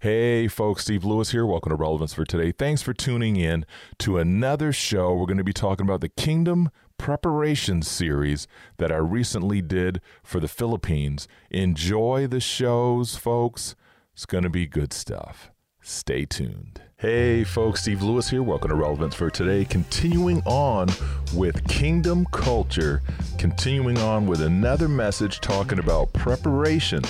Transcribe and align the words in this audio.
Hey, 0.00 0.46
folks, 0.46 0.84
Steve 0.84 1.04
Lewis 1.04 1.32
here. 1.32 1.44
Welcome 1.44 1.70
to 1.70 1.74
Relevance 1.74 2.14
for 2.14 2.24
Today. 2.24 2.52
Thanks 2.52 2.82
for 2.82 2.94
tuning 2.94 3.34
in 3.34 3.66
to 3.98 4.18
another 4.18 4.72
show. 4.72 5.12
We're 5.12 5.26
going 5.26 5.38
to 5.38 5.42
be 5.44 5.52
talking 5.52 5.84
about 5.84 6.02
the 6.02 6.08
Kingdom 6.08 6.70
Preparation 6.98 7.82
series 7.82 8.46
that 8.76 8.92
I 8.92 8.98
recently 8.98 9.60
did 9.60 10.00
for 10.22 10.38
the 10.38 10.46
Philippines. 10.46 11.26
Enjoy 11.50 12.28
the 12.28 12.38
shows, 12.38 13.16
folks. 13.16 13.74
It's 14.14 14.24
going 14.24 14.44
to 14.44 14.50
be 14.50 14.68
good 14.68 14.92
stuff. 14.92 15.50
Stay 15.80 16.24
tuned. 16.24 16.80
Hey, 16.98 17.42
folks, 17.42 17.82
Steve 17.82 18.00
Lewis 18.00 18.30
here. 18.30 18.44
Welcome 18.44 18.68
to 18.68 18.76
Relevance 18.76 19.16
for 19.16 19.30
Today. 19.30 19.64
Continuing 19.64 20.42
on 20.44 20.90
with 21.34 21.66
Kingdom 21.66 22.24
Culture, 22.30 23.02
continuing 23.36 23.98
on 23.98 24.28
with 24.28 24.42
another 24.42 24.88
message 24.88 25.40
talking 25.40 25.80
about 25.80 26.12
preparation, 26.12 27.02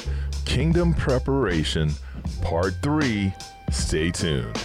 Kingdom 0.47 0.95
Preparation, 0.95 1.91
Part 2.43 2.75
3. 2.83 3.33
Stay 3.71 4.11
tuned. 4.11 4.57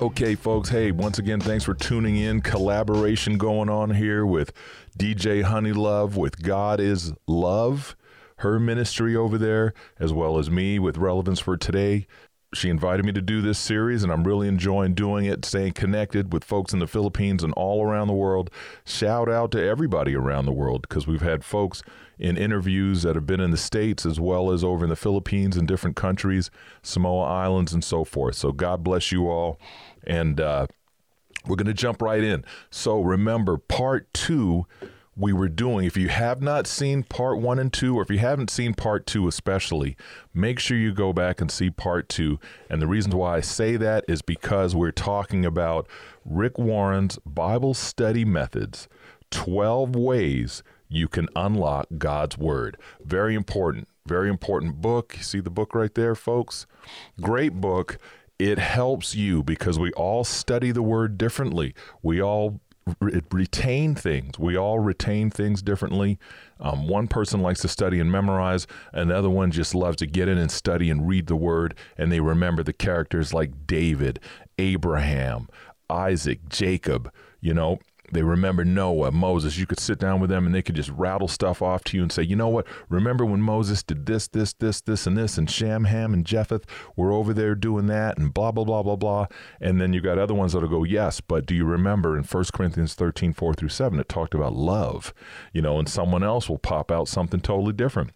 Okay, 0.00 0.34
folks. 0.34 0.68
Hey, 0.68 0.90
once 0.90 1.18
again, 1.18 1.40
thanks 1.40 1.64
for 1.64 1.72
tuning 1.72 2.16
in. 2.16 2.40
Collaboration 2.40 3.38
going 3.38 3.68
on 3.70 3.90
here 3.90 4.26
with 4.26 4.52
DJ 4.98 5.44
Honeylove 5.44 6.16
with 6.16 6.42
God 6.42 6.80
is 6.80 7.12
Love, 7.26 7.96
her 8.38 8.58
ministry 8.58 9.16
over 9.16 9.38
there, 9.38 9.72
as 9.98 10.12
well 10.12 10.38
as 10.38 10.50
me 10.50 10.78
with 10.78 10.98
Relevance 10.98 11.40
for 11.40 11.56
Today. 11.56 12.06
She 12.54 12.70
invited 12.70 13.04
me 13.04 13.12
to 13.12 13.20
do 13.20 13.42
this 13.42 13.58
series, 13.58 14.02
and 14.02 14.12
I'm 14.12 14.24
really 14.24 14.48
enjoying 14.48 14.94
doing 14.94 15.24
it, 15.26 15.44
staying 15.44 15.72
connected 15.72 16.32
with 16.32 16.44
folks 16.44 16.72
in 16.72 16.78
the 16.78 16.86
Philippines 16.86 17.42
and 17.42 17.52
all 17.54 17.84
around 17.84 18.06
the 18.06 18.14
world. 18.14 18.50
Shout 18.84 19.28
out 19.28 19.50
to 19.52 19.62
everybody 19.62 20.14
around 20.14 20.46
the 20.46 20.52
world 20.52 20.82
because 20.88 21.06
we've 21.06 21.20
had 21.20 21.44
folks 21.44 21.82
in 22.18 22.36
interviews 22.36 23.02
that 23.02 23.16
have 23.16 23.26
been 23.26 23.40
in 23.40 23.50
the 23.50 23.56
States 23.56 24.06
as 24.06 24.20
well 24.20 24.52
as 24.52 24.62
over 24.62 24.84
in 24.84 24.90
the 24.90 24.96
Philippines 24.96 25.56
and 25.56 25.66
different 25.66 25.96
countries, 25.96 26.50
Samoa 26.82 27.24
Islands, 27.24 27.72
and 27.72 27.82
so 27.82 28.04
forth. 28.04 28.36
So 28.36 28.52
God 28.52 28.84
bless 28.84 29.10
you 29.10 29.28
all. 29.28 29.58
And, 30.06 30.40
uh, 30.40 30.66
we're 31.46 31.56
going 31.56 31.66
to 31.66 31.74
jump 31.74 32.00
right 32.00 32.22
in. 32.22 32.44
So 32.70 33.00
remember, 33.02 33.58
part 33.58 34.12
two 34.14 34.66
we 35.16 35.32
were 35.32 35.48
doing. 35.48 35.86
If 35.86 35.96
you 35.96 36.08
have 36.08 36.42
not 36.42 36.66
seen 36.66 37.02
part 37.02 37.38
one 37.38 37.58
and 37.58 37.72
two, 37.72 37.96
or 37.96 38.02
if 38.02 38.10
you 38.10 38.18
haven't 38.18 38.50
seen 38.50 38.74
part 38.74 39.06
two 39.06 39.28
especially, 39.28 39.96
make 40.32 40.58
sure 40.58 40.76
you 40.76 40.92
go 40.92 41.12
back 41.12 41.40
and 41.40 41.50
see 41.50 41.70
part 41.70 42.08
two. 42.08 42.38
And 42.68 42.82
the 42.82 42.86
reason 42.86 43.12
why 43.12 43.36
I 43.36 43.40
say 43.40 43.76
that 43.76 44.04
is 44.08 44.22
because 44.22 44.74
we're 44.74 44.90
talking 44.90 45.44
about 45.44 45.86
Rick 46.24 46.58
Warren's 46.58 47.18
Bible 47.24 47.74
study 47.74 48.24
methods 48.24 48.88
12 49.30 49.96
ways 49.96 50.62
you 50.88 51.08
can 51.08 51.28
unlock 51.34 51.86
God's 51.98 52.38
Word. 52.38 52.76
Very 53.04 53.34
important. 53.34 53.88
Very 54.06 54.28
important 54.28 54.80
book. 54.80 55.14
You 55.16 55.22
see 55.22 55.40
the 55.40 55.50
book 55.50 55.74
right 55.74 55.94
there, 55.94 56.14
folks? 56.14 56.66
Great 57.20 57.54
book 57.54 57.98
it 58.38 58.58
helps 58.58 59.14
you 59.14 59.42
because 59.42 59.78
we 59.78 59.92
all 59.92 60.24
study 60.24 60.72
the 60.72 60.82
word 60.82 61.16
differently. 61.16 61.74
We 62.02 62.20
all 62.20 62.60
re- 63.00 63.22
retain 63.30 63.94
things. 63.94 64.38
We 64.38 64.56
all 64.56 64.78
retain 64.78 65.30
things 65.30 65.62
differently. 65.62 66.18
Um, 66.60 66.88
one 66.88 67.08
person 67.08 67.40
likes 67.40 67.60
to 67.62 67.68
study 67.68 68.00
and 68.00 68.10
memorize, 68.10 68.66
another 68.92 69.30
one 69.30 69.50
just 69.50 69.74
loves 69.74 69.96
to 69.98 70.06
get 70.06 70.28
in 70.28 70.38
and 70.38 70.50
study 70.50 70.90
and 70.90 71.06
read 71.06 71.26
the 71.26 71.36
word, 71.36 71.74
and 71.98 72.10
they 72.12 72.20
remember 72.20 72.62
the 72.62 72.72
characters 72.72 73.34
like 73.34 73.66
David, 73.66 74.20
Abraham, 74.58 75.48
Isaac, 75.90 76.48
Jacob, 76.48 77.12
you 77.40 77.52
know, 77.52 77.78
they 78.14 78.22
remember 78.22 78.64
Noah, 78.64 79.10
Moses. 79.10 79.58
You 79.58 79.66
could 79.66 79.80
sit 79.80 79.98
down 79.98 80.20
with 80.20 80.30
them 80.30 80.46
and 80.46 80.54
they 80.54 80.62
could 80.62 80.76
just 80.76 80.90
rattle 80.90 81.28
stuff 81.28 81.60
off 81.60 81.84
to 81.84 81.96
you 81.96 82.02
and 82.02 82.12
say, 82.12 82.22
you 82.22 82.36
know 82.36 82.48
what? 82.48 82.66
Remember 82.88 83.24
when 83.24 83.42
Moses 83.42 83.82
did 83.82 84.06
this, 84.06 84.28
this, 84.28 84.52
this, 84.54 84.80
this, 84.80 85.06
and 85.06 85.16
this, 85.16 85.36
and 85.36 85.50
Shem, 85.50 85.84
Ham, 85.84 86.14
and 86.14 86.24
Japheth 86.24 86.64
were 86.96 87.12
over 87.12 87.34
there 87.34 87.54
doing 87.54 87.86
that, 87.86 88.16
and 88.16 88.32
blah, 88.32 88.52
blah, 88.52 88.64
blah, 88.64 88.82
blah, 88.82 88.96
blah. 88.96 89.26
And 89.60 89.80
then 89.80 89.92
you 89.92 90.00
got 90.00 90.18
other 90.18 90.34
ones 90.34 90.52
that'll 90.52 90.68
go, 90.68 90.84
yes, 90.84 91.20
but 91.20 91.44
do 91.44 91.54
you 91.54 91.64
remember 91.64 92.16
in 92.16 92.24
1 92.24 92.44
Corinthians 92.52 92.94
13, 92.94 93.32
4 93.32 93.54
through 93.54 93.68
7, 93.68 93.98
it 93.98 94.08
talked 94.08 94.34
about 94.34 94.54
love, 94.54 95.12
you 95.52 95.60
know, 95.60 95.78
and 95.78 95.88
someone 95.88 96.22
else 96.22 96.48
will 96.48 96.58
pop 96.58 96.90
out 96.90 97.08
something 97.08 97.40
totally 97.40 97.72
different. 97.72 98.12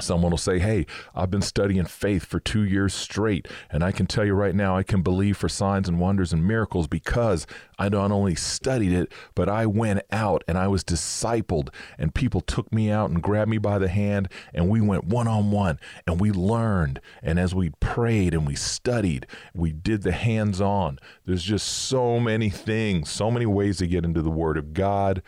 Someone 0.00 0.30
will 0.30 0.38
say, 0.38 0.58
Hey, 0.58 0.86
I've 1.14 1.30
been 1.30 1.42
studying 1.42 1.84
faith 1.84 2.24
for 2.24 2.40
two 2.40 2.64
years 2.64 2.94
straight, 2.94 3.48
and 3.70 3.82
I 3.82 3.92
can 3.92 4.06
tell 4.06 4.24
you 4.24 4.34
right 4.34 4.54
now, 4.54 4.76
I 4.76 4.82
can 4.82 5.02
believe 5.02 5.36
for 5.36 5.48
signs 5.48 5.88
and 5.88 5.98
wonders 5.98 6.32
and 6.32 6.46
miracles 6.46 6.86
because 6.86 7.46
I 7.78 7.88
not 7.88 8.10
only 8.10 8.34
studied 8.34 8.92
it, 8.92 9.12
but 9.34 9.48
I 9.48 9.66
went 9.66 10.02
out 10.10 10.42
and 10.48 10.58
I 10.58 10.68
was 10.68 10.84
discipled, 10.84 11.68
and 11.96 12.14
people 12.14 12.40
took 12.40 12.72
me 12.72 12.90
out 12.90 13.10
and 13.10 13.22
grabbed 13.22 13.50
me 13.50 13.58
by 13.58 13.78
the 13.78 13.88
hand, 13.88 14.28
and 14.52 14.68
we 14.68 14.80
went 14.80 15.04
one 15.04 15.28
on 15.28 15.50
one 15.50 15.78
and 16.06 16.20
we 16.20 16.30
learned. 16.30 17.00
And 17.22 17.38
as 17.38 17.54
we 17.54 17.70
prayed 17.80 18.34
and 18.34 18.46
we 18.46 18.54
studied, 18.54 19.26
we 19.54 19.72
did 19.72 20.02
the 20.02 20.12
hands 20.12 20.60
on. 20.60 20.98
There's 21.24 21.44
just 21.44 21.66
so 21.66 22.18
many 22.20 22.50
things, 22.50 23.10
so 23.10 23.30
many 23.30 23.46
ways 23.46 23.78
to 23.78 23.86
get 23.86 24.04
into 24.04 24.22
the 24.22 24.30
Word 24.30 24.56
of 24.56 24.72
God. 24.72 25.22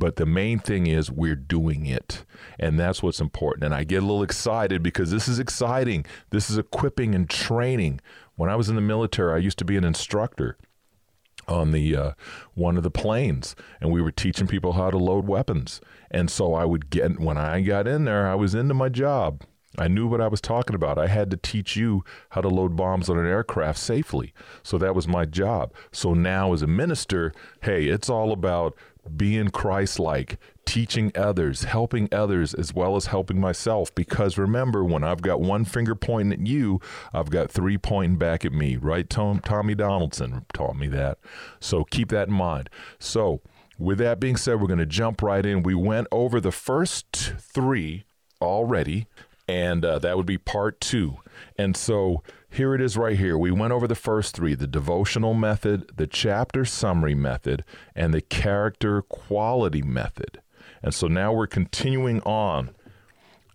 But 0.00 0.16
the 0.16 0.24
main 0.24 0.58
thing 0.58 0.86
is 0.86 1.10
we're 1.10 1.36
doing 1.36 1.84
it. 1.84 2.24
And 2.58 2.80
that's 2.80 3.02
what's 3.02 3.20
important. 3.20 3.64
And 3.64 3.74
I 3.74 3.84
get 3.84 4.02
a 4.02 4.06
little 4.06 4.22
excited 4.22 4.82
because 4.82 5.10
this 5.10 5.28
is 5.28 5.38
exciting. 5.38 6.06
This 6.30 6.48
is 6.48 6.56
equipping 6.56 7.14
and 7.14 7.28
training. 7.28 8.00
When 8.34 8.48
I 8.48 8.56
was 8.56 8.70
in 8.70 8.76
the 8.76 8.80
military, 8.80 9.34
I 9.34 9.44
used 9.44 9.58
to 9.58 9.64
be 9.66 9.76
an 9.76 9.84
instructor 9.84 10.56
on 11.46 11.72
the 11.72 11.94
uh, 11.94 12.12
one 12.54 12.78
of 12.78 12.82
the 12.82 12.90
planes 12.90 13.54
and 13.80 13.90
we 13.90 14.00
were 14.00 14.10
teaching 14.10 14.46
people 14.46 14.72
how 14.72 14.90
to 14.90 14.98
load 14.98 15.26
weapons 15.26 15.80
and 16.10 16.30
so 16.30 16.54
i 16.54 16.64
would 16.64 16.90
get 16.90 17.18
when 17.18 17.38
i 17.38 17.60
got 17.62 17.88
in 17.88 18.04
there 18.04 18.28
i 18.28 18.34
was 18.34 18.54
into 18.54 18.74
my 18.74 18.90
job 18.90 19.42
I 19.78 19.88
knew 19.88 20.08
what 20.08 20.20
I 20.20 20.26
was 20.26 20.40
talking 20.40 20.74
about. 20.74 20.98
I 20.98 21.06
had 21.06 21.30
to 21.30 21.36
teach 21.36 21.76
you 21.76 22.04
how 22.30 22.40
to 22.40 22.48
load 22.48 22.74
bombs 22.76 23.08
on 23.08 23.18
an 23.18 23.26
aircraft 23.26 23.78
safely. 23.78 24.34
So 24.62 24.78
that 24.78 24.94
was 24.94 25.06
my 25.06 25.24
job. 25.24 25.72
So 25.92 26.12
now, 26.12 26.52
as 26.52 26.62
a 26.62 26.66
minister, 26.66 27.32
hey, 27.62 27.86
it's 27.86 28.10
all 28.10 28.32
about 28.32 28.76
being 29.16 29.48
Christ 29.48 29.98
like, 29.98 30.38
teaching 30.64 31.10
others, 31.16 31.64
helping 31.64 32.08
others, 32.12 32.54
as 32.54 32.72
well 32.72 32.96
as 32.96 33.06
helping 33.06 33.40
myself. 33.40 33.94
Because 33.94 34.38
remember, 34.38 34.84
when 34.84 35.02
I've 35.02 35.22
got 35.22 35.40
one 35.40 35.64
finger 35.64 35.94
pointing 35.94 36.32
at 36.32 36.46
you, 36.46 36.80
I've 37.12 37.30
got 37.30 37.50
three 37.50 37.78
pointing 37.78 38.18
back 38.18 38.44
at 38.44 38.52
me, 38.52 38.76
right? 38.76 39.08
Tom, 39.08 39.40
Tommy 39.40 39.74
Donaldson 39.74 40.46
taught 40.52 40.76
me 40.76 40.86
that. 40.88 41.18
So 41.58 41.84
keep 41.84 42.10
that 42.10 42.28
in 42.28 42.34
mind. 42.34 42.70
So, 42.98 43.40
with 43.78 43.98
that 43.98 44.20
being 44.20 44.36
said, 44.36 44.60
we're 44.60 44.66
going 44.66 44.78
to 44.78 44.86
jump 44.86 45.22
right 45.22 45.44
in. 45.44 45.62
We 45.62 45.74
went 45.74 46.06
over 46.12 46.38
the 46.38 46.52
first 46.52 47.32
three 47.38 48.04
already, 48.40 49.06
and 49.50 49.84
uh, 49.84 49.98
that 49.98 50.16
would 50.16 50.26
be 50.26 50.38
part 50.38 50.80
two. 50.80 51.16
And 51.58 51.76
so 51.76 52.22
here 52.48 52.72
it 52.72 52.80
is 52.80 52.96
right 52.96 53.18
here. 53.18 53.36
We 53.36 53.50
went 53.50 53.72
over 53.72 53.88
the 53.88 53.96
first 53.96 54.36
three 54.36 54.54
the 54.54 54.68
devotional 54.68 55.34
method, 55.34 55.90
the 55.96 56.06
chapter 56.06 56.64
summary 56.64 57.16
method, 57.16 57.64
and 57.96 58.14
the 58.14 58.20
character 58.20 59.02
quality 59.02 59.82
method. 59.82 60.40
And 60.84 60.94
so 60.94 61.08
now 61.08 61.32
we're 61.32 61.48
continuing 61.48 62.20
on. 62.20 62.70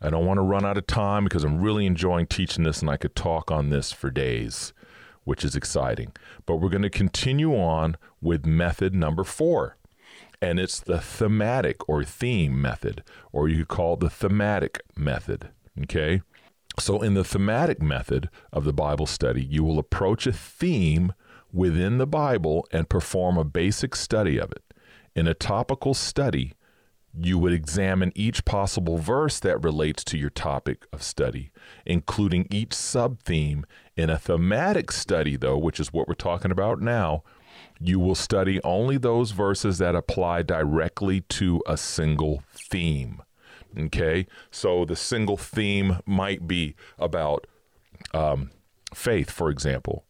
I 0.02 0.10
don't 0.10 0.26
want 0.26 0.38
to 0.38 0.42
run 0.42 0.66
out 0.66 0.78
of 0.78 0.86
time 0.86 1.24
because 1.24 1.46
I'm 1.46 1.62
really 1.62 1.86
enjoying 1.86 2.28
teaching 2.28 2.66
this 2.66 2.82
and 2.82 2.90
I 2.90 2.98
could 2.98 3.16
talk 3.16 3.50
on 3.50 3.70
this 3.70 3.94
for 3.94 4.12
days, 4.12 4.74
which 5.24 5.46
is 5.46 5.56
exciting. 5.56 6.12
But 6.46 6.58
we're 6.58 6.70
going 6.70 6.82
to 6.82 6.90
continue 6.90 7.56
on 7.56 7.96
with 8.22 8.46
method 8.46 8.94
number 8.94 9.24
four. 9.24 9.78
And 10.42 10.60
it's 10.60 10.82
the 10.82 11.00
thematic 11.00 11.88
or 11.88 12.04
theme 12.04 12.62
method, 12.62 13.02
or 13.32 13.48
you 13.48 13.60
could 13.60 13.70
call 13.70 13.94
it 13.94 14.02
the 14.02 14.10
thematic 14.10 14.82
method. 14.98 15.52
Okay. 15.84 16.22
So, 16.78 17.02
in 17.02 17.14
the 17.14 17.24
thematic 17.24 17.82
method 17.82 18.30
of 18.52 18.66
the 18.66 18.74
Bible 18.74 19.06
study, 19.06 19.44
you 19.44 19.64
will 19.64 19.80
approach 19.80 20.28
a 20.28 20.34
theme 20.34 21.14
within 21.54 21.98
the 21.98 22.08
Bible 22.08 22.68
and 22.72 22.90
perform 22.90 23.38
a 23.38 23.46
basic 23.46 23.96
study 23.96 24.38
of 24.38 24.52
it. 24.52 24.64
In 25.16 25.28
a 25.28 25.34
topical 25.34 25.94
study, 25.94 26.54
you 27.18 27.40
would 27.40 27.54
examine 27.54 28.12
each 28.14 28.44
possible 28.44 28.98
verse 28.98 29.40
that 29.40 29.64
relates 29.64 30.04
to 30.04 30.18
your 30.18 30.30
topic 30.30 30.86
of 30.92 31.02
study, 31.02 31.52
including 31.86 32.48
each 32.52 32.74
sub 32.74 33.22
theme. 33.22 33.66
In 33.96 34.10
a 34.10 34.20
thematic 34.20 34.92
study, 34.92 35.38
though, 35.38 35.58
which 35.58 35.80
is 35.80 35.94
what 35.94 36.10
we're 36.10 36.16
talking 36.16 36.52
about 36.52 36.82
now, 36.82 37.24
you 37.80 38.00
will 38.00 38.16
study 38.16 38.62
only 38.64 38.98
those 38.98 39.32
verses 39.32 39.78
that 39.78 39.96
apply 39.96 40.42
directly 40.42 41.22
to 41.22 41.62
a 41.66 41.78
single 41.78 42.44
theme. 42.70 43.22
Okay, 43.78 44.26
so 44.52 44.86
the 44.86 44.96
single 44.96 45.38
theme 45.38 46.00
might 46.06 46.48
be 46.48 46.76
about 46.98 47.46
um, 48.14 48.52
faith, 48.94 49.30
for 49.30 49.50
example, 49.50 50.06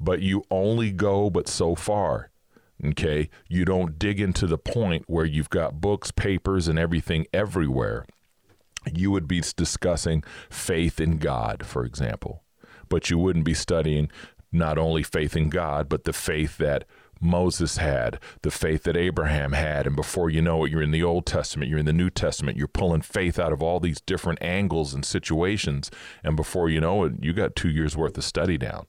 but 0.00 0.22
you 0.22 0.44
only 0.50 0.90
go 0.90 1.28
but 1.28 1.48
so 1.48 1.74
far. 1.74 2.30
Okay, 2.84 3.28
you 3.48 3.64
don't 3.64 3.98
dig 3.98 4.20
into 4.20 4.46
the 4.46 4.56
point 4.58 5.04
where 5.06 5.26
you've 5.26 5.50
got 5.50 5.80
books, 5.80 6.10
papers, 6.12 6.68
and 6.68 6.78
everything 6.78 7.26
everywhere. 7.32 8.06
You 8.90 9.10
would 9.10 9.28
be 9.28 9.42
discussing 9.56 10.22
faith 10.48 11.00
in 11.00 11.18
God, 11.18 11.66
for 11.66 11.84
example, 11.84 12.44
but 12.88 13.10
you 13.10 13.18
wouldn't 13.18 13.44
be 13.44 13.54
studying 13.54 14.10
not 14.52 14.78
only 14.78 15.02
faith 15.02 15.36
in 15.36 15.50
God, 15.50 15.88
but 15.88 16.04
the 16.04 16.12
faith 16.12 16.56
that 16.58 16.84
Moses 17.20 17.78
had, 17.78 18.20
the 18.42 18.50
faith 18.50 18.84
that 18.84 18.96
Abraham 18.96 19.52
had. 19.52 19.86
And 19.86 19.96
before 19.96 20.30
you 20.30 20.42
know 20.42 20.64
it, 20.64 20.70
you're 20.70 20.82
in 20.82 20.90
the 20.90 21.02
Old 21.02 21.26
Testament, 21.26 21.70
you're 21.70 21.78
in 21.78 21.86
the 21.86 21.92
New 21.92 22.10
Testament, 22.10 22.56
you're 22.56 22.68
pulling 22.68 23.02
faith 23.02 23.38
out 23.38 23.52
of 23.52 23.62
all 23.62 23.80
these 23.80 24.00
different 24.00 24.42
angles 24.42 24.94
and 24.94 25.04
situations. 25.04 25.90
And 26.22 26.36
before 26.36 26.68
you 26.68 26.80
know 26.80 27.04
it, 27.04 27.14
you 27.20 27.32
got 27.32 27.56
two 27.56 27.70
years 27.70 27.96
worth 27.96 28.16
of 28.18 28.24
study 28.24 28.58
down. 28.58 28.86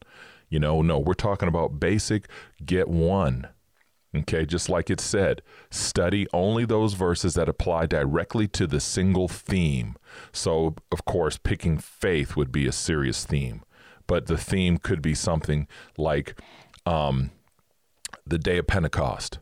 You 0.49 0.59
know, 0.59 0.81
no, 0.81 0.97
we're 0.99 1.13
talking 1.13 1.47
about 1.47 1.79
basic, 1.79 2.27
get 2.65 2.87
one. 2.87 3.47
Okay, 4.15 4.43
just 4.43 4.69
like 4.69 4.89
it 4.89 4.99
said, 4.99 5.43
study 5.69 6.25
only 6.33 6.65
those 6.65 6.93
verses 6.95 7.35
that 7.35 7.47
apply 7.47 7.85
directly 7.85 8.47
to 8.47 8.65
the 8.65 8.79
single 8.79 9.27
theme. 9.27 9.95
So, 10.31 10.75
of 10.91 11.05
course, 11.05 11.37
picking 11.37 11.77
faith 11.77 12.35
would 12.35 12.51
be 12.51 12.65
a 12.65 12.71
serious 12.71 13.23
theme, 13.23 13.61
but 14.07 14.25
the 14.25 14.37
theme 14.37 14.79
could 14.79 15.03
be 15.03 15.13
something 15.13 15.67
like 15.95 16.41
um, 16.87 17.29
the 18.25 18.39
day 18.39 18.57
of 18.57 18.67
Pentecost. 18.67 19.39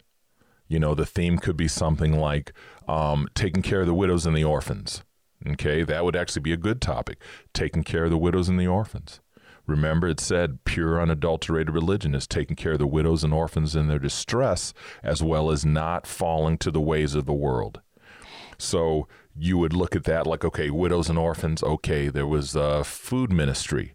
You 0.68 0.80
know, 0.80 0.94
the 0.96 1.06
theme 1.06 1.38
could 1.38 1.58
be 1.58 1.68
something 1.68 2.20
like 2.20 2.52
um, 2.88 3.28
taking 3.34 3.62
care 3.62 3.82
of 3.82 3.88
the 3.88 3.94
widows 3.94 4.26
and 4.26 4.36
the 4.36 4.44
orphans. 4.44 5.04
Okay, 5.48 5.84
that 5.84 6.04
would 6.04 6.16
actually 6.16 6.42
be 6.42 6.54
a 6.54 6.58
good 6.58 6.82
topic. 6.82 7.22
Taking 7.54 7.84
care 7.84 8.06
of 8.06 8.10
the 8.10 8.18
widows 8.18 8.50
and 8.50 8.60
the 8.60 8.68
orphans. 8.68 9.22
Remember, 9.66 10.08
it 10.08 10.20
said 10.20 10.64
pure, 10.64 11.02
unadulterated 11.02 11.74
religion 11.74 12.16
is 12.16 12.26
taking 12.26 12.56
care 12.56 12.74
of 12.74 12.80
the 12.80 12.88
widows 12.88 13.24
and 13.24 13.34
orphans 13.34 13.76
in 13.76 13.88
their 13.88 14.00
distress, 14.00 14.74
as 15.04 15.22
well 15.22 15.52
as 15.52 15.66
not 15.66 16.08
falling 16.08 16.58
to 16.60 16.72
the 16.72 16.82
ways 16.82 17.16
of 17.16 17.26
the 17.26 17.34
world. 17.34 17.82
So 18.58 19.08
you 19.36 19.58
would 19.58 19.74
look 19.74 19.96
at 19.96 20.06
that 20.06 20.26
like, 20.26 20.46
okay, 20.46 20.70
widows 20.70 21.10
and 21.10 21.20
orphans, 21.20 21.62
okay, 21.62 22.08
there 22.08 22.26
was 22.26 22.56
a 22.56 22.84
food 22.84 23.32
ministry, 23.32 23.94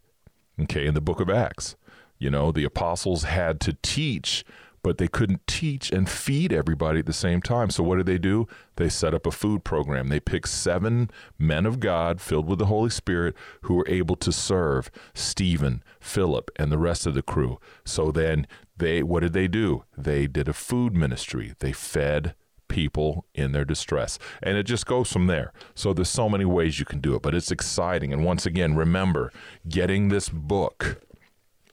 okay, 0.61 0.87
in 0.87 0.95
the 0.95 1.01
book 1.01 1.21
of 1.21 1.31
Acts. 1.31 1.75
You 2.19 2.31
know, 2.31 2.53
the 2.53 2.65
apostles 2.65 3.25
had 3.25 3.59
to 3.63 3.77
teach 3.83 4.45
but 4.83 4.99
they 4.99 5.09
couldn't 5.09 5.47
teach 5.47 5.91
and 5.91 6.09
feed 6.09 6.53
everybody 6.53 7.01
at 7.01 7.07
the 7.07 7.13
same 7.13 7.41
time. 7.41 7.71
So 7.71 7.83
what 7.83 7.97
did 7.97 8.07
they 8.07 8.19
do? 8.19 8.47
They 8.77 8.89
set 8.89 9.15
up 9.15 9.27
a 9.27 9.31
food 9.31 9.65
program. 9.65 10.09
They 10.09 10.21
picked 10.21 10.49
seven 10.49 11.11
men 11.39 11.67
of 11.67 11.81
God 11.81 12.21
filled 12.21 12.49
with 12.49 12.59
the 12.59 12.67
Holy 12.67 12.91
Spirit 12.91 13.35
who 13.63 13.75
were 13.75 13.89
able 13.89 14.17
to 14.17 14.33
serve 14.33 14.91
Stephen, 15.15 15.83
Philip, 16.01 16.51
and 16.57 16.73
the 16.73 16.79
rest 16.79 17.07
of 17.07 17.15
the 17.15 17.23
crew. 17.23 17.59
So 17.85 18.11
then 18.11 18.47
they 18.77 19.03
what 19.03 19.21
did 19.21 19.33
they 19.33 19.49
do? 19.49 19.85
They 19.97 20.27
did 20.27 20.49
a 20.49 20.53
food 20.53 20.95
ministry. 20.95 21.55
They 21.61 21.73
fed 21.73 22.35
people 22.69 23.27
in 23.35 23.53
their 23.53 23.65
distress. 23.65 24.19
And 24.43 24.57
it 24.57 24.65
just 24.65 24.87
goes 24.87 25.13
from 25.13 25.27
there. 25.27 25.53
So 25.75 25.93
there's 25.93 26.09
so 26.09 26.29
many 26.29 26.47
ways 26.47 26.81
you 26.81 26.87
can 26.87 27.01
do 27.01 27.15
it, 27.15 27.23
but 27.23 27.35
it's 27.35 27.51
exciting. 27.51 28.13
And 28.13 28.25
once 28.25 28.47
again, 28.47 28.75
remember, 28.75 29.31
getting 29.69 30.09
this 30.09 30.29
book 30.29 31.03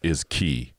is 0.03 0.23
key 0.23 0.73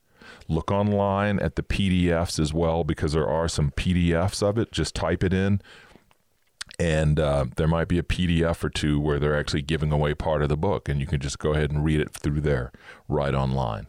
Look 0.51 0.69
online 0.69 1.39
at 1.39 1.55
the 1.55 1.63
PDFs 1.63 2.37
as 2.37 2.53
well 2.53 2.83
because 2.83 3.13
there 3.13 3.27
are 3.27 3.47
some 3.47 3.71
PDFs 3.71 4.43
of 4.43 4.57
it. 4.57 4.73
Just 4.73 4.93
type 4.93 5.23
it 5.23 5.31
in, 5.33 5.61
and 6.77 7.21
uh, 7.21 7.45
there 7.55 7.69
might 7.69 7.87
be 7.87 7.97
a 7.97 8.03
PDF 8.03 8.61
or 8.61 8.69
two 8.69 8.99
where 8.99 9.17
they're 9.17 9.39
actually 9.39 9.61
giving 9.61 9.93
away 9.93 10.13
part 10.13 10.41
of 10.41 10.49
the 10.49 10.57
book, 10.57 10.89
and 10.89 10.99
you 10.99 11.07
can 11.07 11.21
just 11.21 11.39
go 11.39 11.53
ahead 11.53 11.71
and 11.71 11.85
read 11.85 12.01
it 12.01 12.11
through 12.11 12.41
there 12.41 12.73
right 13.07 13.33
online. 13.33 13.87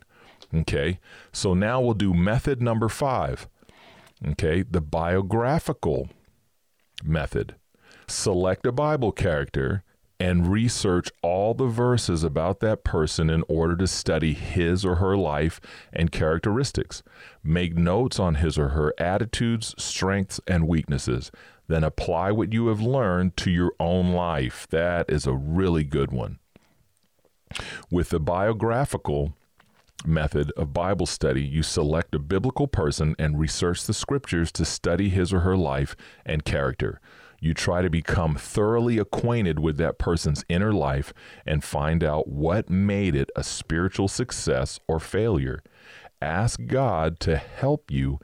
Okay, 0.55 1.01
so 1.33 1.53
now 1.53 1.81
we'll 1.81 1.95
do 1.95 2.15
method 2.15 2.63
number 2.63 2.89
five. 2.89 3.49
Okay, 4.25 4.63
the 4.63 4.81
biographical 4.81 6.11
method. 7.03 7.57
Select 8.07 8.65
a 8.67 8.73
Bible 8.73 9.11
character 9.11 9.83
and 10.23 10.47
research 10.47 11.11
all 11.21 11.53
the 11.53 11.67
verses 11.67 12.23
about 12.23 12.61
that 12.61 12.85
person 12.85 13.29
in 13.29 13.43
order 13.49 13.75
to 13.75 13.89
study 13.89 14.35
his 14.35 14.85
or 14.85 14.95
her 14.95 15.17
life 15.17 15.61
and 15.93 16.13
characteristics. 16.13 17.03
Make 17.43 17.77
notes 17.77 18.21
on 18.21 18.37
his 18.37 18.57
or 18.57 18.69
her 18.69 18.95
attitudes, 18.99 19.75
strengths, 19.79 20.39
and 20.47 20.69
weaknesses. 20.69 21.33
Then 21.67 21.83
apply 21.83 22.31
what 22.31 22.53
you 22.53 22.69
have 22.69 22.81
learned 22.81 23.37
to 23.39 23.51
your 23.51 23.73
own 23.81 24.13
life. 24.13 24.69
That 24.71 25.11
is 25.11 25.27
a 25.27 25.35
really 25.35 25.83
good 25.83 26.13
one. 26.13 26.39
With 27.91 28.11
the 28.11 28.21
biographical 28.21 29.33
method 30.07 30.53
of 30.57 30.73
Bible 30.73 31.07
study, 31.07 31.43
you 31.43 31.65
select 31.65 32.15
a 32.15 32.21
biblical 32.21 32.69
person 32.69 33.17
and 33.19 33.41
research 33.41 33.87
the 33.87 33.93
scriptures 33.93 34.53
to 34.53 34.65
study 34.65 35.09
his 35.09 35.33
or 35.33 35.41
her 35.41 35.57
life 35.57 35.97
and 36.25 36.45
character. 36.45 37.01
You 37.43 37.55
try 37.55 37.83
to 37.83 37.91
become 37.91 38.37
thoroughly 38.37 38.99
acquainted 38.99 39.59
with 39.59 39.77
that 39.79 39.99
person's 39.99 40.45
inner 40.49 40.73
life 40.73 41.13
and 41.45 41.65
find 41.65 42.05
out 42.05 42.29
what 42.29 42.71
made 42.71 43.17
it 43.17 43.31
a 43.35 43.43
spiritual 43.43 44.07
success 44.07 44.79
or 44.87 45.01
failure. 45.01 45.61
Ask 46.21 46.61
God 46.67 47.19
to 47.19 47.37
help 47.37 47.91
you 47.91 48.21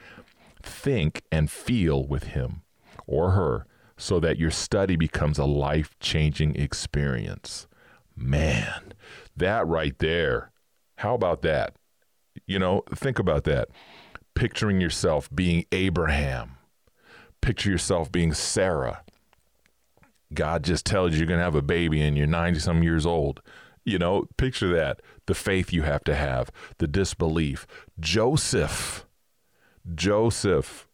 think 0.62 1.23
and 1.32 1.50
feel 1.50 2.06
with 2.06 2.29
him 2.29 2.62
or 3.09 3.32
her 3.32 3.67
so 3.97 4.20
that 4.20 4.38
your 4.38 4.53
study 4.53 4.94
becomes 4.94 5.37
a 5.37 5.44
life 5.47 5.99
changing 5.99 6.55
experience. 6.55 7.67
Man, 8.14 8.93
that 9.37 9.67
right 9.67 9.99
there. 9.99 10.53
How 10.99 11.14
about 11.17 11.43
that? 11.43 11.75
You 12.47 12.61
know, 12.61 12.85
think 12.94 13.19
about 13.19 13.43
that. 13.44 13.67
Picturing 14.37 14.81
yourself 14.81 15.29
being 15.35 15.64
Abraham, 15.73 16.53
picture 17.41 17.71
yourself 17.71 18.12
being 18.12 18.32
Sarah, 18.32 19.03
God 20.32 20.64
just 20.64 20.84
tells 20.84 21.12
you 21.12 21.19
you're 21.19 21.26
going 21.26 21.38
to 21.38 21.44
have 21.44 21.54
a 21.54 21.62
baby 21.62 22.02
and 22.02 22.16
you're 22.16 22.26
90 22.26 22.60
some 22.60 22.82
years 22.82 23.06
old. 23.06 23.40
You 23.84 23.98
know, 23.98 24.26
picture 24.36 24.69
that. 24.75 25.00
The 25.26 25.34
faith 25.34 25.72
you 25.72 25.82
have 25.82 26.04
to 26.04 26.14
have, 26.14 26.50
the 26.78 26.86
disbelief. 26.86 27.66
Joseph, 27.98 29.06
Joseph 29.94 30.88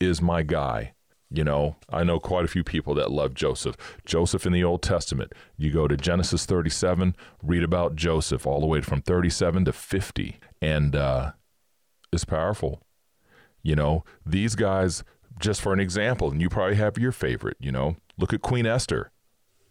is 0.00 0.22
my 0.22 0.42
guy. 0.42 0.94
You 1.30 1.42
know, 1.42 1.76
I 1.90 2.04
know 2.04 2.20
quite 2.20 2.44
a 2.44 2.48
few 2.48 2.62
people 2.62 2.94
that 2.94 3.10
love 3.10 3.34
Joseph. 3.34 3.76
Joseph 4.04 4.46
in 4.46 4.52
the 4.52 4.62
Old 4.62 4.82
Testament. 4.82 5.32
You 5.56 5.72
go 5.72 5.88
to 5.88 5.96
Genesis 5.96 6.46
37, 6.46 7.16
read 7.42 7.64
about 7.64 7.96
Joseph 7.96 8.46
all 8.46 8.60
the 8.60 8.66
way 8.66 8.80
from 8.80 9.02
37 9.02 9.64
to 9.64 9.72
50. 9.72 10.38
And 10.62 10.94
uh, 10.94 11.32
it's 12.12 12.24
powerful. 12.24 12.80
You 13.62 13.74
know, 13.74 14.04
these 14.24 14.54
guys, 14.54 15.02
just 15.38 15.60
for 15.60 15.72
an 15.72 15.80
example, 15.80 16.30
and 16.30 16.40
you 16.40 16.48
probably 16.48 16.76
have 16.76 16.98
your 16.98 17.12
favorite, 17.12 17.56
you 17.60 17.72
know, 17.72 17.96
Look 18.18 18.32
at 18.32 18.40
Queen 18.40 18.66
Esther, 18.66 19.10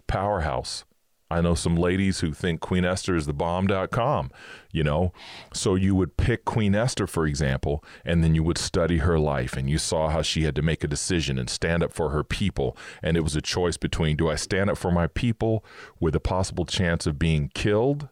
powerhouse. 0.05 0.85
I 1.31 1.41
know 1.41 1.55
some 1.55 1.75
ladies 1.75 2.19
who 2.19 2.31
think 2.31 2.59
Queen 2.59 2.85
Esther 2.85 3.15
is 3.15 3.25
the 3.25 3.33
bomb.com, 3.33 4.29
you 4.71 4.83
know. 4.83 5.11
So 5.51 5.73
you 5.73 5.95
would 5.95 6.15
pick 6.15 6.45
Queen 6.45 6.75
Esther, 6.75 7.07
for 7.07 7.25
example, 7.25 7.83
and 8.05 8.23
then 8.23 8.35
you 8.35 8.43
would 8.43 8.59
study 8.59 8.99
her 8.99 9.17
life 9.17 9.57
and 9.57 9.67
you 9.67 9.79
saw 9.79 10.09
how 10.09 10.21
she 10.21 10.43
had 10.43 10.55
to 10.57 10.61
make 10.61 10.83
a 10.83 10.87
decision 10.87 11.39
and 11.39 11.49
stand 11.49 11.81
up 11.81 11.91
for 11.91 12.11
her 12.11 12.23
people. 12.23 12.77
And 13.01 13.17
it 13.17 13.21
was 13.21 13.35
a 13.35 13.41
choice 13.41 13.77
between 13.77 14.15
do 14.15 14.29
I 14.29 14.35
stand 14.35 14.69
up 14.69 14.77
for 14.77 14.91
my 14.91 15.07
people 15.07 15.65
with 15.99 16.15
a 16.15 16.19
possible 16.19 16.65
chance 16.65 17.07
of 17.07 17.17
being 17.17 17.49
killed 17.55 18.09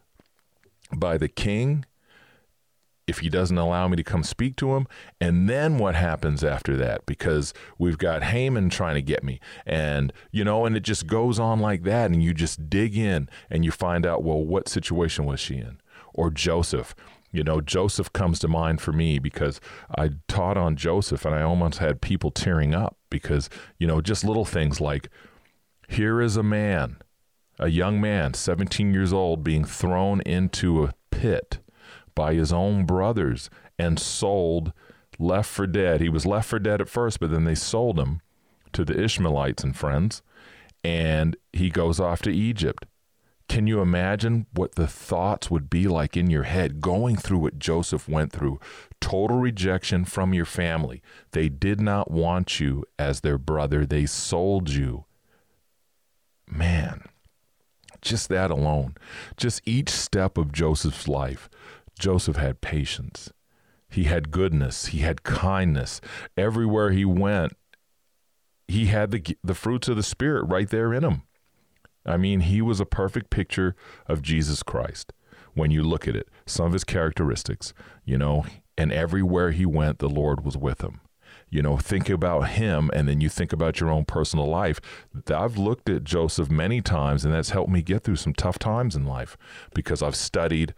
by 0.92 1.16
the 1.16 1.28
king 1.28 1.84
if 3.06 3.18
he 3.18 3.28
doesn't 3.28 3.58
allow 3.58 3.86
me 3.88 3.96
to 3.96 4.04
come 4.04 4.22
speak 4.22 4.56
to 4.56 4.74
him. 4.74 4.86
And 5.20 5.48
then 5.48 5.78
what 5.78 5.94
happens 5.94 6.42
after 6.42 6.76
that? 6.76 7.04
Because 7.06 7.52
we've 7.78 7.98
got 7.98 8.24
Haman 8.24 8.70
trying 8.70 8.94
to 8.94 9.02
get 9.02 9.22
me. 9.22 9.40
And 9.66 10.12
you 10.30 10.44
know 10.44 10.64
and 10.64 10.76
it 10.76 10.82
just 10.82 11.06
goes 11.06 11.38
on 11.38 11.60
like 11.60 11.82
that 11.84 12.10
and 12.10 12.22
you 12.22 12.34
just 12.34 12.70
dig 12.70 12.96
in 12.96 13.28
and 13.50 13.64
you 13.64 13.70
find 13.70 14.06
out 14.06 14.22
well 14.22 14.42
what 14.42 14.68
situation 14.68 15.24
was 15.24 15.40
she 15.40 15.56
in? 15.56 15.80
Or 16.12 16.30
Joseph. 16.30 16.94
You 17.30 17.42
know 17.42 17.60
Joseph 17.60 18.12
comes 18.12 18.38
to 18.40 18.48
mind 18.48 18.80
for 18.80 18.92
me 18.92 19.18
because 19.18 19.60
I 19.96 20.10
taught 20.28 20.56
on 20.56 20.76
Joseph 20.76 21.24
and 21.24 21.34
I 21.34 21.42
almost 21.42 21.78
had 21.78 22.00
people 22.00 22.30
tearing 22.30 22.74
up 22.74 22.96
because 23.10 23.50
you 23.78 23.86
know 23.86 24.00
just 24.00 24.24
little 24.24 24.44
things 24.44 24.80
like 24.80 25.08
here 25.88 26.20
is 26.20 26.36
a 26.36 26.42
man 26.42 26.96
a 27.58 27.68
young 27.68 28.00
man 28.00 28.34
17 28.34 28.92
years 28.92 29.12
old 29.12 29.44
being 29.44 29.64
thrown 29.64 30.20
into 30.22 30.84
a 30.84 30.94
pit 31.10 31.58
by 32.14 32.34
his 32.34 32.52
own 32.52 32.84
brothers 32.84 33.50
and 33.78 33.98
sold, 33.98 34.72
left 35.18 35.50
for 35.50 35.66
dead. 35.66 36.00
He 36.00 36.08
was 36.08 36.26
left 36.26 36.48
for 36.48 36.58
dead 36.58 36.80
at 36.80 36.88
first, 36.88 37.20
but 37.20 37.30
then 37.30 37.44
they 37.44 37.54
sold 37.54 37.98
him 37.98 38.20
to 38.72 38.84
the 38.84 39.00
Ishmaelites 39.00 39.62
and 39.62 39.76
friends, 39.76 40.22
and 40.82 41.36
he 41.52 41.70
goes 41.70 42.00
off 42.00 42.22
to 42.22 42.30
Egypt. 42.30 42.84
Can 43.48 43.66
you 43.66 43.80
imagine 43.80 44.46
what 44.52 44.74
the 44.74 44.86
thoughts 44.86 45.50
would 45.50 45.68
be 45.68 45.86
like 45.86 46.16
in 46.16 46.30
your 46.30 46.44
head 46.44 46.80
going 46.80 47.16
through 47.16 47.38
what 47.38 47.58
Joseph 47.58 48.08
went 48.08 48.32
through? 48.32 48.58
Total 49.00 49.36
rejection 49.36 50.04
from 50.04 50.32
your 50.32 50.46
family. 50.46 51.02
They 51.32 51.48
did 51.48 51.80
not 51.80 52.10
want 52.10 52.58
you 52.58 52.84
as 52.98 53.20
their 53.20 53.38
brother, 53.38 53.84
they 53.84 54.06
sold 54.06 54.70
you. 54.70 55.04
Man, 56.48 57.04
just 58.00 58.28
that 58.28 58.50
alone, 58.50 58.96
just 59.36 59.60
each 59.66 59.90
step 59.90 60.38
of 60.38 60.52
Joseph's 60.52 61.06
life 61.06 61.48
Joseph 61.98 62.36
had 62.36 62.60
patience. 62.60 63.32
He 63.88 64.04
had 64.04 64.30
goodness. 64.30 64.86
He 64.86 64.98
had 64.98 65.22
kindness. 65.22 66.00
Everywhere 66.36 66.90
he 66.90 67.04
went, 67.04 67.52
he 68.66 68.86
had 68.86 69.10
the, 69.10 69.36
the 69.44 69.54
fruits 69.54 69.88
of 69.88 69.96
the 69.96 70.02
Spirit 70.02 70.44
right 70.44 70.68
there 70.68 70.92
in 70.92 71.04
him. 71.04 71.22
I 72.06 72.16
mean, 72.16 72.40
he 72.40 72.60
was 72.60 72.80
a 72.80 72.86
perfect 72.86 73.30
picture 73.30 73.74
of 74.06 74.22
Jesus 74.22 74.62
Christ 74.62 75.12
when 75.54 75.70
you 75.70 75.82
look 75.82 76.06
at 76.08 76.16
it. 76.16 76.28
Some 76.46 76.66
of 76.66 76.72
his 76.72 76.84
characteristics, 76.84 77.72
you 78.04 78.18
know, 78.18 78.44
and 78.76 78.92
everywhere 78.92 79.52
he 79.52 79.64
went, 79.64 79.98
the 79.98 80.08
Lord 80.08 80.44
was 80.44 80.56
with 80.56 80.82
him. 80.82 81.00
You 81.48 81.62
know, 81.62 81.76
think 81.76 82.08
about 82.08 82.48
him 82.48 82.90
and 82.92 83.08
then 83.08 83.20
you 83.20 83.28
think 83.28 83.52
about 83.52 83.78
your 83.78 83.90
own 83.90 84.04
personal 84.04 84.46
life. 84.46 84.80
I've 85.28 85.56
looked 85.56 85.88
at 85.88 86.02
Joseph 86.02 86.50
many 86.50 86.80
times, 86.80 87.24
and 87.24 87.32
that's 87.32 87.50
helped 87.50 87.70
me 87.70 87.80
get 87.80 88.02
through 88.02 88.16
some 88.16 88.34
tough 88.34 88.58
times 88.58 88.96
in 88.96 89.04
life 89.04 89.36
because 89.72 90.02
I've 90.02 90.16
studied 90.16 90.74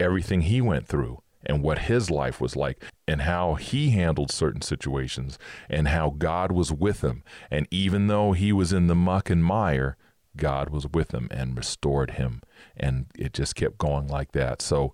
everything 0.00 0.42
he 0.42 0.60
went 0.60 0.86
through 0.86 1.22
and 1.46 1.62
what 1.62 1.80
his 1.80 2.10
life 2.10 2.40
was 2.40 2.56
like 2.56 2.82
and 3.06 3.22
how 3.22 3.54
he 3.54 3.90
handled 3.90 4.30
certain 4.30 4.62
situations 4.62 5.38
and 5.68 5.88
how 5.88 6.10
God 6.10 6.52
was 6.52 6.72
with 6.72 7.02
him. 7.02 7.22
And 7.50 7.66
even 7.70 8.06
though 8.06 8.32
he 8.32 8.52
was 8.52 8.72
in 8.72 8.86
the 8.86 8.94
muck 8.94 9.30
and 9.30 9.44
mire, 9.44 9.96
God 10.36 10.70
was 10.70 10.86
with 10.86 11.12
him 11.12 11.28
and 11.30 11.56
restored 11.56 12.12
him. 12.12 12.42
And 12.76 13.06
it 13.16 13.32
just 13.32 13.54
kept 13.54 13.78
going 13.78 14.08
like 14.08 14.32
that. 14.32 14.62
So 14.62 14.92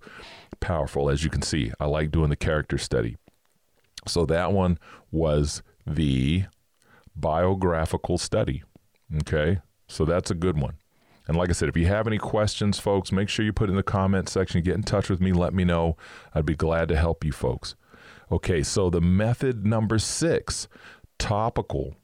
powerful, 0.59 1.09
as 1.09 1.23
you 1.23 1.29
can 1.29 1.41
see. 1.41 1.71
I 1.79 1.85
like 1.85 2.11
doing 2.11 2.29
the 2.29 2.35
character 2.35 2.77
study. 2.77 3.17
So 4.07 4.25
that 4.27 4.51
one 4.51 4.77
was 5.11 5.61
the 5.85 6.45
biographical 7.15 8.17
study. 8.17 8.63
Okay. 9.17 9.59
So 9.87 10.05
that's 10.05 10.31
a 10.31 10.35
good 10.35 10.59
one. 10.59 10.75
And 11.27 11.35
like 11.35 11.49
I 11.49 11.53
said, 11.53 11.69
if 11.69 11.77
you 11.77 11.87
have 11.87 12.07
any 12.07 12.17
questions, 12.17 12.79
folks, 12.79 13.11
make 13.11 13.29
sure 13.29 13.43
you 13.43 13.53
put 13.53 13.69
in 13.69 13.75
the 13.75 13.83
comment 13.83 14.29
section. 14.29 14.61
Get 14.61 14.75
in 14.75 14.83
touch 14.83 15.09
with 15.09 15.19
me. 15.19 15.31
Let 15.31 15.53
me 15.53 15.63
know. 15.63 15.97
I'd 16.33 16.45
be 16.45 16.55
glad 16.55 16.87
to 16.89 16.95
help 16.95 17.23
you 17.23 17.31
folks. 17.31 17.75
Okay, 18.31 18.63
so 18.63 18.89
the 18.89 19.01
method 19.01 19.65
number 19.65 19.99
six, 19.99 20.67
topical. 21.17 21.95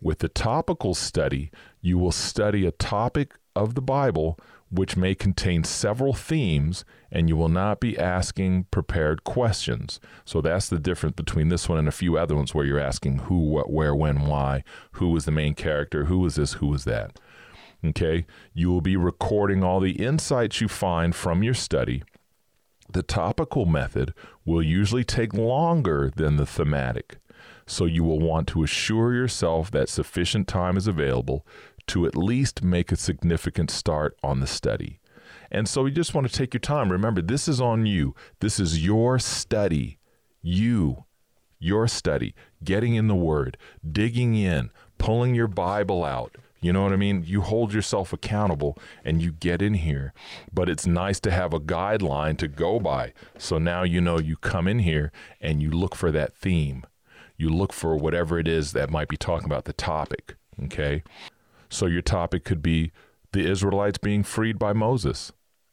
With 0.00 0.18
the 0.18 0.28
topical 0.28 0.94
study, 0.94 1.50
you 1.80 1.98
will 1.98 2.12
study 2.12 2.66
a 2.66 2.72
topic 2.72 3.34
of 3.54 3.74
the 3.74 3.82
Bible 3.82 4.38
which 4.72 4.96
may 4.96 5.14
contain 5.14 5.62
several 5.62 6.14
themes, 6.14 6.82
and 7.10 7.28
you 7.28 7.36
will 7.36 7.50
not 7.50 7.78
be 7.78 7.98
asking 7.98 8.64
prepared 8.70 9.22
questions. 9.22 10.00
So 10.24 10.40
that's 10.40 10.70
the 10.70 10.78
difference 10.78 11.14
between 11.14 11.50
this 11.50 11.68
one 11.68 11.78
and 11.78 11.86
a 11.86 11.92
few 11.92 12.16
other 12.16 12.34
ones 12.34 12.54
where 12.54 12.64
you're 12.64 12.80
asking 12.80 13.18
who, 13.18 13.38
what, 13.38 13.70
where, 13.70 13.94
when, 13.94 14.26
why, 14.26 14.64
who 14.92 15.10
was 15.10 15.26
the 15.26 15.30
main 15.30 15.54
character, 15.54 16.06
who 16.06 16.20
was 16.20 16.36
this, 16.36 16.54
who 16.54 16.68
was 16.68 16.84
that. 16.84 17.20
Okay, 17.84 18.26
you 18.54 18.70
will 18.70 18.80
be 18.80 18.96
recording 18.96 19.64
all 19.64 19.80
the 19.80 20.04
insights 20.04 20.60
you 20.60 20.68
find 20.68 21.16
from 21.16 21.42
your 21.42 21.54
study. 21.54 22.04
The 22.92 23.02
topical 23.02 23.66
method 23.66 24.14
will 24.44 24.62
usually 24.62 25.02
take 25.02 25.34
longer 25.34 26.12
than 26.14 26.36
the 26.36 26.46
thematic, 26.46 27.16
so 27.66 27.84
you 27.84 28.04
will 28.04 28.20
want 28.20 28.46
to 28.48 28.62
assure 28.62 29.14
yourself 29.14 29.70
that 29.72 29.88
sufficient 29.88 30.46
time 30.46 30.76
is 30.76 30.86
available 30.86 31.44
to 31.88 32.06
at 32.06 32.16
least 32.16 32.62
make 32.62 32.92
a 32.92 32.96
significant 32.96 33.70
start 33.70 34.16
on 34.22 34.38
the 34.38 34.46
study. 34.46 35.00
And 35.50 35.68
so 35.68 35.84
you 35.84 35.92
just 35.92 36.14
want 36.14 36.28
to 36.28 36.32
take 36.32 36.54
your 36.54 36.60
time. 36.60 36.92
Remember, 36.92 37.20
this 37.20 37.48
is 37.48 37.60
on 37.60 37.84
you. 37.84 38.14
This 38.40 38.60
is 38.60 38.84
your 38.84 39.18
study. 39.18 39.98
You, 40.40 41.04
your 41.58 41.88
study, 41.88 42.34
getting 42.62 42.94
in 42.94 43.08
the 43.08 43.14
Word, 43.14 43.56
digging 43.90 44.34
in, 44.34 44.70
pulling 44.98 45.34
your 45.34 45.48
Bible 45.48 46.04
out, 46.04 46.36
you 46.62 46.72
know 46.72 46.84
what 46.84 46.92
I 46.92 46.96
mean? 46.96 47.24
You 47.26 47.40
hold 47.40 47.74
yourself 47.74 48.12
accountable 48.12 48.78
and 49.04 49.20
you 49.20 49.32
get 49.32 49.60
in 49.60 49.74
here. 49.74 50.14
But 50.52 50.68
it's 50.68 50.86
nice 50.86 51.18
to 51.20 51.32
have 51.32 51.52
a 51.52 51.60
guideline 51.60 52.38
to 52.38 52.46
go 52.48 52.78
by. 52.78 53.12
So 53.36 53.58
now 53.58 53.82
you 53.82 54.00
know 54.00 54.18
you 54.18 54.36
come 54.36 54.68
in 54.68 54.78
here 54.78 55.10
and 55.40 55.60
you 55.60 55.70
look 55.70 55.96
for 55.96 56.12
that 56.12 56.34
theme. 56.34 56.84
You 57.36 57.48
look 57.48 57.72
for 57.72 57.96
whatever 57.96 58.38
it 58.38 58.46
is 58.46 58.72
that 58.72 58.90
might 58.90 59.08
be 59.08 59.16
talking 59.16 59.46
about 59.46 59.64
the 59.64 59.72
topic. 59.72 60.36
Okay. 60.64 61.02
So 61.68 61.86
your 61.86 62.02
topic 62.02 62.44
could 62.44 62.62
be 62.62 62.92
the 63.32 63.50
Israelites 63.50 63.98
being 63.98 64.22
freed 64.22 64.58
by 64.58 64.72
Moses. 64.72 65.32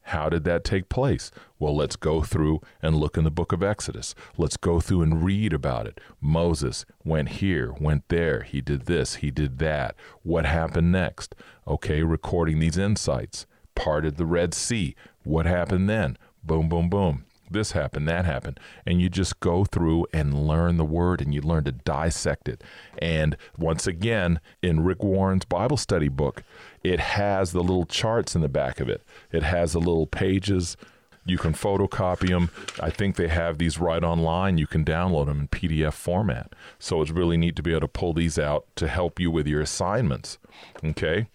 How 0.09 0.27
did 0.27 0.43
that 0.45 0.63
take 0.63 0.89
place? 0.89 1.29
Well, 1.59 1.75
let's 1.75 1.95
go 1.95 2.23
through 2.23 2.61
and 2.81 2.95
look 2.95 3.15
in 3.15 3.25
the 3.25 3.29
book 3.29 3.51
of 3.51 3.61
Exodus. 3.61 4.15
Let's 4.37 4.57
go 4.57 4.79
through 4.79 5.03
and 5.03 5.23
read 5.23 5.53
about 5.53 5.85
it. 5.85 6.01
Moses 6.19 6.83
went 7.03 7.29
here, 7.29 7.73
went 7.79 8.09
there, 8.09 8.41
he 8.41 8.59
did 8.59 8.87
this, 8.87 9.15
he 9.15 9.29
did 9.29 9.59
that. 9.59 9.95
What 10.23 10.47
happened 10.47 10.91
next? 10.91 11.35
Okay, 11.67 12.01
recording 12.01 12.57
these 12.57 12.77
insights. 12.77 13.45
Parted 13.75 14.17
the 14.17 14.25
Red 14.25 14.55
Sea. 14.55 14.95
What 15.23 15.45
happened 15.45 15.87
then? 15.87 16.17
Boom, 16.43 16.69
boom, 16.69 16.89
boom 16.89 17.25
this 17.51 17.71
happened, 17.71 18.07
that 18.07 18.25
happened. 18.25 18.59
And 18.85 19.01
you 19.01 19.09
just 19.09 19.39
go 19.39 19.65
through 19.65 20.07
and 20.13 20.47
learn 20.47 20.77
the 20.77 20.85
word 20.85 21.21
and 21.21 21.33
you 21.33 21.41
learn 21.41 21.63
to 21.65 21.71
dissect 21.71 22.47
it. 22.47 22.63
And 22.97 23.37
once 23.57 23.87
again, 23.87 24.39
in 24.61 24.83
Rick 24.83 25.03
Warren's 25.03 25.45
Bible 25.45 25.77
study 25.77 26.09
book, 26.09 26.43
it 26.83 26.99
has 26.99 27.51
the 27.51 27.61
little 27.61 27.85
charts 27.85 28.35
in 28.35 28.41
the 28.41 28.49
back 28.49 28.79
of 28.79 28.89
it, 28.89 29.03
it 29.31 29.43
has 29.43 29.73
the 29.73 29.79
little 29.79 30.07
pages. 30.07 30.77
You 31.25 31.37
can 31.37 31.53
photocopy 31.53 32.29
them. 32.29 32.49
I 32.81 32.89
think 32.89 33.15
they 33.15 33.27
have 33.27 33.59
these 33.59 33.77
right 33.77 34.03
online. 34.03 34.57
You 34.57 34.65
can 34.65 34.83
download 34.83 35.27
them 35.27 35.41
in 35.41 35.47
PDF 35.49 35.93
format. 35.93 36.53
So 36.79 37.03
it's 37.03 37.11
really 37.11 37.37
neat 37.37 37.55
to 37.57 37.61
be 37.61 37.71
able 37.71 37.81
to 37.81 37.87
pull 37.87 38.13
these 38.13 38.39
out 38.39 38.65
to 38.77 38.87
help 38.87 39.19
you 39.19 39.29
with 39.29 39.45
your 39.45 39.61
assignments. 39.61 40.39
Okay? 40.83 41.27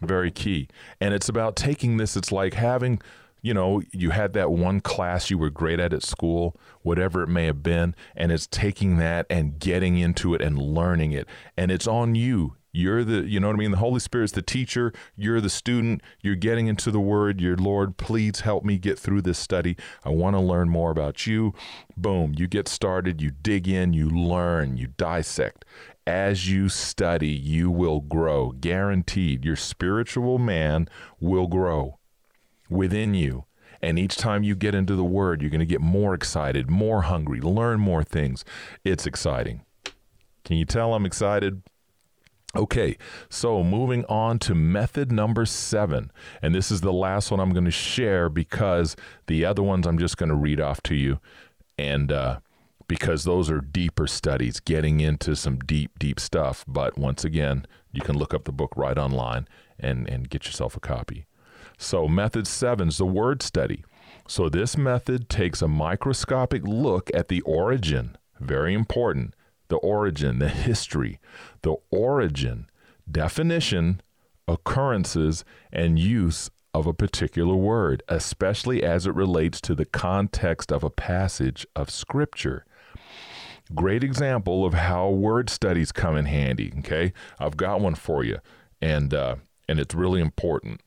Very 0.00 0.30
key. 0.30 0.68
And 1.00 1.12
it's 1.12 1.28
about 1.28 1.56
taking 1.56 1.96
this, 1.96 2.16
it's 2.16 2.30
like 2.30 2.54
having 2.54 3.00
you 3.42 3.52
know, 3.52 3.82
you 3.90 4.10
had 4.10 4.32
that 4.34 4.52
one 4.52 4.80
class 4.80 5.28
you 5.28 5.36
were 5.36 5.50
great 5.50 5.80
at 5.80 5.92
at 5.92 6.04
school, 6.04 6.56
whatever 6.82 7.22
it 7.24 7.28
may 7.28 7.46
have 7.46 7.62
been, 7.62 7.94
and 8.14 8.30
it's 8.30 8.46
taking 8.46 8.98
that 8.98 9.26
and 9.28 9.58
getting 9.58 9.98
into 9.98 10.32
it 10.32 10.40
and 10.40 10.56
learning 10.56 11.10
it. 11.10 11.28
And 11.56 11.72
it's 11.72 11.88
on 11.88 12.14
you. 12.14 12.56
You're 12.74 13.04
the, 13.04 13.28
you 13.28 13.38
know 13.38 13.48
what 13.48 13.56
I 13.56 13.58
mean? 13.58 13.72
The 13.72 13.76
Holy 13.78 14.00
Spirit's 14.00 14.32
the 14.32 14.40
teacher. 14.40 14.94
You're 15.14 15.42
the 15.42 15.50
student. 15.50 16.00
You're 16.22 16.36
getting 16.36 16.68
into 16.68 16.90
the 16.90 17.00
Word. 17.00 17.38
Your 17.38 17.56
Lord, 17.56 17.98
please 17.98 18.40
help 18.40 18.64
me 18.64 18.78
get 18.78 18.98
through 18.98 19.22
this 19.22 19.38
study. 19.38 19.76
I 20.04 20.08
want 20.08 20.36
to 20.36 20.40
learn 20.40 20.70
more 20.70 20.90
about 20.90 21.26
you. 21.26 21.52
Boom. 21.98 22.34
You 22.34 22.46
get 22.46 22.68
started. 22.68 23.20
You 23.20 23.30
dig 23.30 23.68
in. 23.68 23.92
You 23.92 24.08
learn. 24.08 24.78
You 24.78 24.86
dissect. 24.96 25.66
As 26.06 26.48
you 26.48 26.70
study, 26.70 27.28
you 27.28 27.70
will 27.70 28.00
grow. 28.00 28.52
Guaranteed. 28.52 29.44
Your 29.44 29.56
spiritual 29.56 30.38
man 30.38 30.88
will 31.20 31.48
grow 31.48 31.98
within 32.72 33.14
you. 33.14 33.44
And 33.80 33.98
each 33.98 34.16
time 34.16 34.44
you 34.44 34.54
get 34.54 34.74
into 34.74 34.94
the 34.94 35.04
Word, 35.04 35.42
you're 35.42 35.50
going 35.50 35.60
to 35.60 35.66
get 35.66 35.80
more 35.80 36.14
excited, 36.14 36.70
more 36.70 37.02
hungry, 37.02 37.40
learn 37.40 37.80
more 37.80 38.04
things. 38.04 38.44
It's 38.84 39.06
exciting. 39.06 39.62
Can 40.44 40.56
you 40.56 40.64
tell 40.64 40.94
I'm 40.94 41.06
excited? 41.06 41.62
Okay, 42.54 42.98
so 43.30 43.64
moving 43.64 44.04
on 44.06 44.38
to 44.40 44.54
method 44.54 45.10
number 45.10 45.46
seven. 45.46 46.12
And 46.42 46.54
this 46.54 46.70
is 46.70 46.82
the 46.82 46.92
last 46.92 47.30
one 47.30 47.40
I'm 47.40 47.52
going 47.52 47.64
to 47.64 47.70
share 47.70 48.28
because 48.28 48.94
the 49.26 49.44
other 49.44 49.62
ones 49.62 49.86
I'm 49.86 49.98
just 49.98 50.18
going 50.18 50.28
to 50.28 50.34
read 50.34 50.60
off 50.60 50.82
to 50.82 50.94
you. 50.94 51.18
And 51.78 52.12
uh, 52.12 52.40
because 52.88 53.24
those 53.24 53.50
are 53.50 53.62
deeper 53.62 54.06
studies, 54.06 54.60
getting 54.60 55.00
into 55.00 55.34
some 55.34 55.58
deep, 55.60 55.98
deep 55.98 56.20
stuff. 56.20 56.62
But 56.68 56.98
once 56.98 57.24
again, 57.24 57.66
you 57.90 58.02
can 58.02 58.18
look 58.18 58.34
up 58.34 58.44
the 58.44 58.52
book 58.52 58.74
right 58.76 58.98
online 58.98 59.48
and, 59.78 60.06
and 60.08 60.28
get 60.28 60.44
yourself 60.44 60.76
a 60.76 60.80
copy. 60.80 61.24
So, 61.78 62.08
method 62.08 62.46
seven 62.46 62.88
is 62.88 62.98
the 62.98 63.06
word 63.06 63.42
study. 63.42 63.84
So, 64.28 64.48
this 64.48 64.76
method 64.76 65.28
takes 65.28 65.62
a 65.62 65.68
microscopic 65.68 66.62
look 66.64 67.10
at 67.12 67.28
the 67.28 67.40
origin, 67.42 68.16
very 68.40 68.74
important, 68.74 69.34
the 69.68 69.76
origin, 69.76 70.38
the 70.38 70.48
history, 70.48 71.18
the 71.62 71.76
origin, 71.90 72.68
definition, 73.10 74.00
occurrences, 74.46 75.44
and 75.72 75.98
use 75.98 76.50
of 76.74 76.86
a 76.86 76.94
particular 76.94 77.54
word, 77.54 78.02
especially 78.08 78.82
as 78.82 79.06
it 79.06 79.14
relates 79.14 79.60
to 79.60 79.74
the 79.74 79.84
context 79.84 80.72
of 80.72 80.82
a 80.82 80.90
passage 80.90 81.66
of 81.76 81.90
Scripture. 81.90 82.64
Great 83.74 84.02
example 84.04 84.64
of 84.64 84.74
how 84.74 85.08
word 85.08 85.48
studies 85.48 85.92
come 85.92 86.16
in 86.16 86.26
handy. 86.26 86.72
Okay, 86.78 87.12
I've 87.38 87.56
got 87.56 87.80
one 87.80 87.94
for 87.94 88.24
you, 88.24 88.38
and 88.80 89.14
uh, 89.14 89.36
and 89.68 89.78
it's 89.80 89.94
really 89.94 90.20
important 90.20 90.80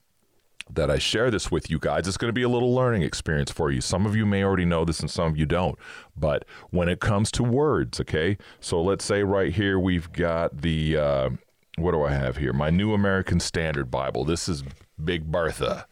that 0.73 0.89
I 0.89 0.97
share 0.97 1.29
this 1.29 1.51
with 1.51 1.69
you 1.69 1.77
guys. 1.79 2.07
It's 2.07 2.17
going 2.17 2.29
to 2.29 2.33
be 2.33 2.41
a 2.41 2.49
little 2.49 2.73
learning 2.73 3.03
experience 3.03 3.51
for 3.51 3.71
you. 3.71 3.81
Some 3.81 4.05
of 4.05 4.15
you 4.15 4.25
may 4.25 4.43
already 4.43 4.65
know 4.65 4.83
this 4.83 4.99
and 4.99 5.09
some 5.09 5.27
of 5.27 5.37
you 5.37 5.45
don't. 5.45 5.77
But 6.17 6.45
when 6.71 6.89
it 6.89 6.99
comes 6.99 7.31
to 7.33 7.43
words, 7.43 7.99
okay, 8.01 8.37
so 8.59 8.81
let's 8.81 9.05
say 9.05 9.23
right 9.23 9.53
here 9.53 9.79
we've 9.79 10.11
got 10.11 10.61
the, 10.61 10.97
uh, 10.97 11.29
what 11.77 11.91
do 11.91 12.03
I 12.03 12.11
have 12.11 12.37
here? 12.37 12.53
My 12.53 12.69
New 12.69 12.93
American 12.93 13.39
Standard 13.39 13.91
Bible. 13.91 14.25
This 14.25 14.49
is 14.49 14.63
Big 15.03 15.31
Bertha, 15.31 15.87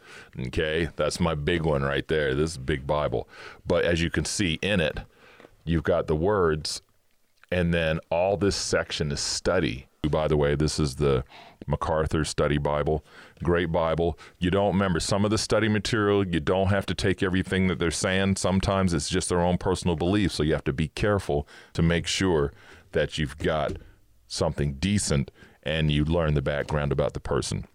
okay? 0.48 0.90
That's 0.96 1.20
my 1.20 1.36
big 1.36 1.64
one 1.64 1.84
right 1.84 2.08
there. 2.08 2.34
This 2.34 2.52
is 2.52 2.58
Big 2.58 2.88
Bible. 2.88 3.28
But 3.68 3.84
as 3.86 4.02
you 4.02 4.10
can 4.10 4.26
see 4.26 4.60
in 4.62 4.80
it, 4.80 5.00
you've 5.66 5.84
got 5.84 6.08
the 6.08 6.16
words, 6.16 6.82
and 7.52 7.74
then 7.74 8.00
all 8.10 8.38
this 8.38 8.56
section 8.56 9.12
is 9.12 9.20
study. 9.20 9.88
By 10.10 10.28
the 10.28 10.38
way, 10.38 10.56
this 10.56 10.80
is 10.80 10.96
the 10.96 11.24
MacArthur 11.68 12.26
Study 12.26 12.58
Bible. 12.58 13.06
Great 13.42 13.72
Bible. 13.72 14.18
You 14.38 14.52
don't 14.52 14.74
remember 14.74 15.00
some 15.00 15.24
of 15.26 15.32
the 15.32 15.38
study 15.38 15.68
material, 15.68 16.28
you 16.28 16.40
don't 16.40 16.68
have 16.68 16.86
to 16.88 16.94
take 16.94 17.24
everything 17.24 17.68
that 17.68 17.80
they're 17.80 17.92
saying. 17.92 18.36
Sometimes 18.36 18.94
it's 18.94 19.10
just 19.10 19.30
their 19.30 19.42
own 19.42 19.58
personal 19.58 19.96
beliefs. 19.96 20.36
So 20.36 20.44
you 20.44 20.54
have 20.54 20.64
to 20.66 20.74
be 20.74 20.90
careful 20.90 21.48
to 21.74 21.82
make 21.82 22.08
sure 22.08 22.54
that 22.92 23.18
you've 23.18 23.38
got 23.38 23.74
something 24.28 24.74
decent 24.74 25.32
and 25.64 25.90
you 25.92 26.04
learn 26.06 26.34
the 26.34 26.42
background 26.42 26.92
about 26.92 27.14
the 27.14 27.20
person. 27.20 27.66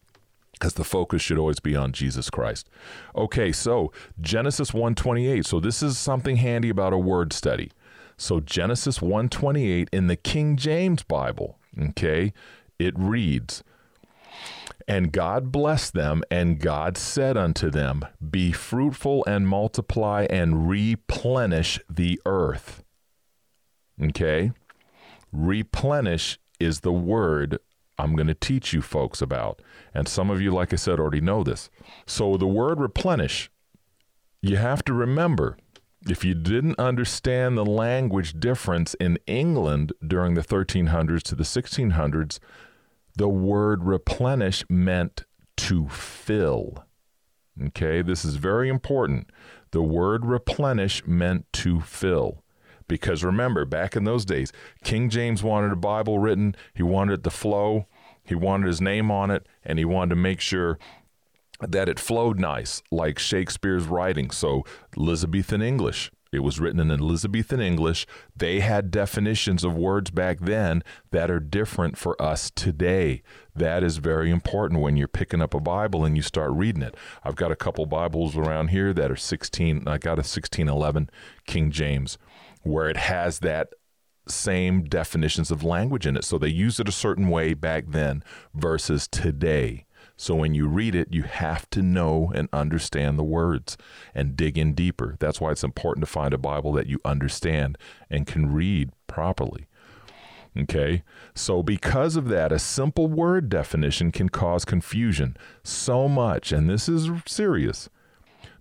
because 0.59 0.75
the 0.75 0.85
focus 0.85 1.23
should 1.23 1.39
always 1.39 1.61
be 1.61 1.77
on 1.77 1.93
Jesus 1.93 2.31
Christ. 2.31 2.69
Okay, 3.15 3.53
so 3.53 3.93
Genesis 4.21 4.75
128. 4.75 5.47
So 5.47 5.61
this 5.61 5.83
is 5.83 5.97
something 5.97 6.37
handy 6.37 6.69
about 6.69 6.93
a 6.93 6.99
word 6.99 7.33
study. 7.33 7.71
So 8.17 8.41
Genesis 8.41 9.01
128 9.01 9.89
in 9.93 10.09
the 10.09 10.17
King 10.17 10.57
James 10.57 11.05
Bible, 11.05 11.59
okay? 11.91 12.33
It 12.79 12.95
reads, 12.99 13.63
and 14.87 15.13
God 15.13 15.53
blessed 15.53 15.93
them, 15.93 16.23
and 16.31 16.59
God 16.59 16.97
said 16.97 17.37
unto 17.37 17.71
them, 17.71 18.05
Be 18.31 18.53
fruitful 18.53 19.25
and 19.27 19.47
multiply 19.47 20.27
and 20.31 20.69
replenish 20.69 21.79
the 21.91 22.21
earth. 22.25 22.83
Okay? 24.03 24.53
Replenish 25.31 26.39
is 26.59 26.81
the 26.81 26.93
word 26.93 27.59
I'm 27.99 28.15
going 28.15 28.29
to 28.29 28.35
teach 28.35 28.73
you 28.73 28.81
folks 28.81 29.21
about. 29.21 29.61
And 29.93 30.09
some 30.09 30.31
of 30.31 30.41
you, 30.41 30.53
like 30.53 30.73
I 30.73 30.77
said, 30.77 31.01
already 31.01 31.21
know 31.21 31.43
this. 31.43 31.69
So 32.07 32.37
the 32.37 32.47
word 32.47 32.81
replenish, 32.81 33.51
you 34.41 34.57
have 34.57 34.85
to 34.85 34.95
remember 34.95 35.59
if 36.09 36.25
you 36.25 36.35
didn't 36.35 36.79
understand 36.79 37.59
the 37.59 37.67
language 37.67 38.39
difference 38.39 38.95
in 38.95 39.19
England 39.27 39.93
during 40.07 40.35
the 40.35 40.43
1300s 40.43 41.23
to 41.23 41.35
the 41.35 41.43
1600s, 41.43 42.39
the 43.19 43.29
word 43.29 43.85
replenish 43.85 44.65
meant 44.71 45.25
to 45.57 45.89
fill. 45.89 46.85
Okay, 47.61 48.01
this 48.01 48.25
is 48.25 48.37
very 48.37 48.69
important. 48.69 49.29
The 49.73 49.83
word 49.83 50.25
replenish 50.25 51.05
meant 51.05 51.53
to 51.55 51.81
fill. 51.81 52.45
Because 52.87 53.25
remember, 53.25 53.65
back 53.65 53.97
in 53.97 54.05
those 54.05 54.25
days, 54.25 54.53
King 54.85 55.11
James 55.11 55.43
wanted 55.43 55.73
a 55.73 55.77
Bible 55.77 56.21
written, 56.21 56.55
he 56.73 56.85
wanted 56.85 57.15
it 57.15 57.25
to 57.25 57.31
flow, 57.31 57.87
he 58.23 58.37
wanted 58.37 58.69
his 58.69 58.81
name 58.81 59.11
on 59.11 59.33
it, 59.33 59.47
and 59.65 59.81
he 59.81 59.85
wanted 59.85 60.11
to 60.11 60.21
make 60.21 60.41
sure 60.41 60.79
that 61.61 61.89
it 61.89 61.99
flowed 61.99 62.39
nice, 62.39 62.83
like 62.91 63.19
Shakespeare's 63.19 63.85
writing. 63.85 64.31
So, 64.31 64.65
Elizabethan 64.97 65.63
English. 65.63 66.11
It 66.31 66.41
was 66.41 66.61
written 66.61 66.81
in 66.81 66.91
Elizabethan 66.91 67.61
English. 67.61 68.07
They 68.37 68.61
had 68.61 68.91
definitions 68.91 69.65
of 69.65 69.75
words 69.75 70.11
back 70.11 70.41
then 70.41 70.83
that 71.11 71.31
are 71.31 71.41
different 71.41 71.97
for 71.97 72.21
us 72.21 72.51
today. 72.51 73.23
That 73.57 73.83
is 73.83 73.97
very 73.97 74.31
important 74.31 74.83
when 74.83 74.97
you're 74.97 75.09
picking 75.09 75.41
up 75.41 75.55
a 75.55 75.61
Bible 75.61 76.05
and 76.05 76.17
you 76.17 76.23
start 76.23 76.53
reading 76.53 76.83
it. 76.83 76.97
I've 77.25 77.37
got 77.37 77.51
a 77.51 77.57
couple 77.57 77.87
Bibles 77.87 78.37
around 78.37 78.69
here 78.69 78.93
that 78.93 79.11
are 79.11 79.17
16, 79.17 79.89
I 79.89 79.97
got 79.99 80.19
a 80.19 80.27
1611 80.27 81.09
King 81.47 81.71
James 81.71 82.19
where 82.63 82.91
it 82.91 82.99
has 82.99 83.39
that 83.39 83.69
same 84.29 84.85
definitions 84.85 85.51
of 85.51 85.65
language 85.65 86.07
in 86.07 86.17
it. 86.17 86.25
So 86.25 86.37
they 86.37 86.49
used 86.49 86.79
it 86.81 86.89
a 86.89 86.93
certain 86.93 87.29
way 87.29 87.55
back 87.55 87.85
then 87.89 88.23
versus 88.55 89.09
today. 89.09 89.87
So 90.21 90.35
when 90.35 90.53
you 90.53 90.67
read 90.67 90.97
it, 90.97 91.15
you 91.15 91.23
have 91.23 91.71
to 91.71 91.81
know 91.81 92.33
and 92.35 92.49
understand 92.53 93.17
the 93.17 93.25
words 93.25 93.79
and 94.13 94.37
dig 94.37 94.59
in 94.59 94.75
deeper. 94.75 95.15
That's 95.21 95.41
why 95.41 95.53
it's 95.53 95.63
important 95.63 96.05
to 96.05 96.11
find 96.11 96.35
a 96.35 96.39
Bible 96.39 96.73
that 96.73 96.89
you 96.89 96.99
understand 97.05 97.79
and 98.11 98.27
can 98.27 98.53
read 98.53 98.91
properly. 99.07 99.69
Okay, 100.59 101.05
so 101.37 101.63
because 101.63 102.17
of 102.17 102.29
that, 102.29 102.51
a 102.51 102.59
simple 102.59 103.07
word 103.07 103.49
definition 103.49 104.11
can 104.11 104.29
cause 104.29 104.65
confusion 104.65 105.37
so 105.63 106.09
much, 106.09 106.51
and 106.51 106.69
this 106.69 106.89
is 106.89 107.09
serious. 107.25 107.89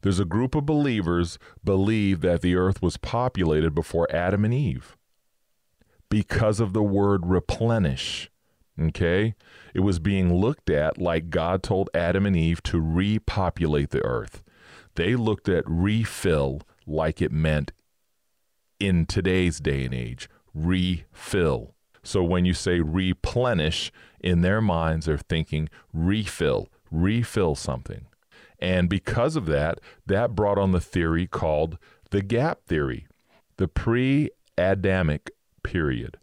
There's 0.02 0.20
a 0.20 0.26
group 0.26 0.54
of 0.54 0.68
believers 0.68 1.40
believe 1.64 2.22
that 2.22 2.42
the 2.42 2.56
earth 2.56 2.84
was 2.84 2.98
populated 2.98 3.74
before 3.74 4.08
Adam 4.14 4.46
and 4.46 4.54
Eve 4.54 4.96
because 6.08 6.60
of 6.60 6.74
the 6.74 6.84
word 6.84 7.26
replenish. 7.26 8.30
Okay? 8.80 9.36
It 9.74 9.82
was 9.82 10.00
being 10.00 10.34
looked 10.34 10.70
at 10.70 10.98
like 10.98 11.30
God 11.30 11.64
told 11.64 11.90
Adam 11.94 12.26
and 12.26 12.36
Eve 12.36 12.62
to 12.64 12.80
repopulate 12.80 13.90
the 13.90 14.04
earth. 14.04 14.44
They 14.96 15.16
looked 15.16 15.48
at 15.50 15.64
refill 15.68 16.62
like 16.86 17.22
it 17.22 17.32
meant 17.32 17.72
in 18.80 19.06
today's 19.06 19.60
day 19.60 19.86
and 19.86 19.94
age 19.94 20.30
refill. 20.54 21.76
So 22.04 22.24
when 22.24 22.46
you 22.46 22.54
say 22.54 22.80
replenish, 22.80 23.92
in 24.20 24.42
their 24.42 24.62
minds, 24.62 25.06
they're 25.06 25.18
thinking 25.18 25.70
refill, 25.94 26.70
refill 26.92 27.56
something. 27.56 28.06
And 28.60 28.90
because 28.90 29.36
of 29.36 29.46
that, 29.48 29.80
that 30.06 30.36
brought 30.36 30.58
on 30.58 30.72
the 30.72 30.82
theory 30.82 31.28
called 31.28 31.78
the 32.10 32.22
gap 32.22 32.66
theory, 32.66 33.08
the 33.58 33.68
pre 33.68 34.30
Adamic 34.58 35.30
period. 35.64 36.18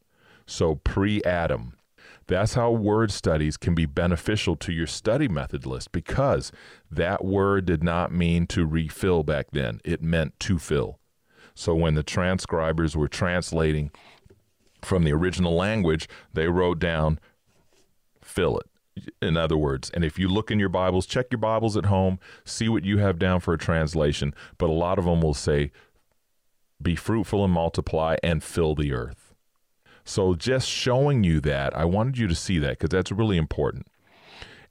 So 0.47 0.77
pre 0.77 1.23
Adam. 1.23 1.74
That's 2.27 2.55
how 2.55 2.71
word 2.71 3.11
studies 3.11 3.57
can 3.57 3.75
be 3.75 3.87
beneficial 3.87 4.57
to 4.57 4.73
your 4.73 4.87
study 4.87 5.29
method 5.29 5.67
list 5.67 5.93
because 5.93 6.53
that 6.91 7.25
word 7.25 7.67
did 7.67 7.85
not 7.85 8.13
mean 8.13 8.47
to 8.49 8.67
refill 8.67 9.23
back 9.23 9.49
then. 9.53 9.81
It 9.85 10.03
meant 10.03 10.39
to 10.41 10.59
fill. 10.59 10.99
So 11.55 11.75
when 11.75 11.95
the 11.95 12.03
transcribers 12.03 12.97
were 12.97 13.09
translating 13.09 13.91
from 14.83 15.05
the 15.05 15.13
original 15.13 15.55
language, 15.55 16.09
they 16.33 16.49
wrote 16.49 16.79
down 16.79 17.21
fill 18.23 18.59
it. 18.59 18.67
In 19.21 19.37
other 19.37 19.57
words, 19.57 19.91
and 19.91 20.05
if 20.05 20.19
you 20.19 20.29
look 20.29 20.51
in 20.51 20.59
your 20.59 20.69
Bibles, 20.69 21.07
check 21.07 21.27
your 21.31 21.39
Bibles 21.39 21.77
at 21.77 21.87
home, 21.87 22.19
see 22.45 22.69
what 22.69 22.85
you 22.85 22.99
have 22.99 23.19
down 23.19 23.41
for 23.41 23.53
a 23.53 23.59
translation, 23.59 24.35
but 24.57 24.71
a 24.71 24.73
lot 24.73 24.99
of 24.99 25.05
them 25.05 25.21
will 25.21 25.35
say, 25.35 25.73
be 26.81 26.95
fruitful 26.95 27.45
and 27.45 27.53
multiply 27.53 28.17
and 28.23 28.43
fill 28.43 28.75
the 28.75 28.93
earth. 28.93 29.24
So 30.05 30.35
just 30.35 30.69
showing 30.69 31.25
you 31.25 31.41
that, 31.41 31.77
I 31.77 31.85
wanted 31.85 32.19
you 32.19 32.29
to 32.29 32.35
see 32.35 32.59
that 32.59 32.79
because 32.79 32.91
that's 32.91 33.11
really 33.11 33.39
important. 33.39 33.87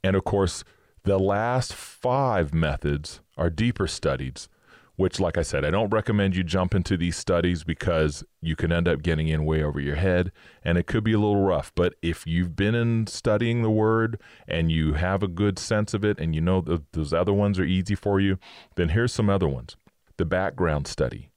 And 0.03 0.15
of 0.15 0.23
course, 0.23 0.63
the 1.03 1.17
last 1.17 1.73
five 1.73 2.53
methods 2.53 3.19
are 3.37 3.49
deeper 3.49 3.87
studies, 3.87 4.47
which, 4.95 5.19
like 5.19 5.37
I 5.37 5.41
said, 5.41 5.65
I 5.65 5.71
don't 5.71 5.89
recommend 5.89 6.35
you 6.35 6.43
jump 6.43 6.75
into 6.75 6.97
these 6.97 7.17
studies 7.17 7.63
because 7.63 8.23
you 8.41 8.55
can 8.55 8.71
end 8.71 8.87
up 8.87 9.01
getting 9.01 9.27
in 9.27 9.43
way 9.43 9.63
over 9.63 9.79
your 9.79 9.95
head 9.95 10.31
and 10.63 10.77
it 10.77 10.85
could 10.85 11.03
be 11.03 11.13
a 11.13 11.19
little 11.19 11.41
rough. 11.43 11.71
But 11.75 11.95
if 12.01 12.27
you've 12.27 12.55
been 12.55 12.75
in 12.75 13.07
studying 13.07 13.63
the 13.63 13.71
word 13.71 14.21
and 14.47 14.71
you 14.71 14.93
have 14.93 15.23
a 15.23 15.27
good 15.27 15.57
sense 15.57 15.93
of 15.93 16.05
it 16.05 16.19
and 16.19 16.35
you 16.35 16.41
know 16.41 16.61
those 16.91 17.11
other 17.11 17.33
ones 17.33 17.59
are 17.59 17.65
easy 17.65 17.95
for 17.95 18.19
you, 18.19 18.37
then 18.75 18.89
here's 18.89 19.13
some 19.13 19.29
other 19.29 19.47
ones 19.47 19.75
the 20.17 20.25
background 20.25 20.85
study, 20.85 21.31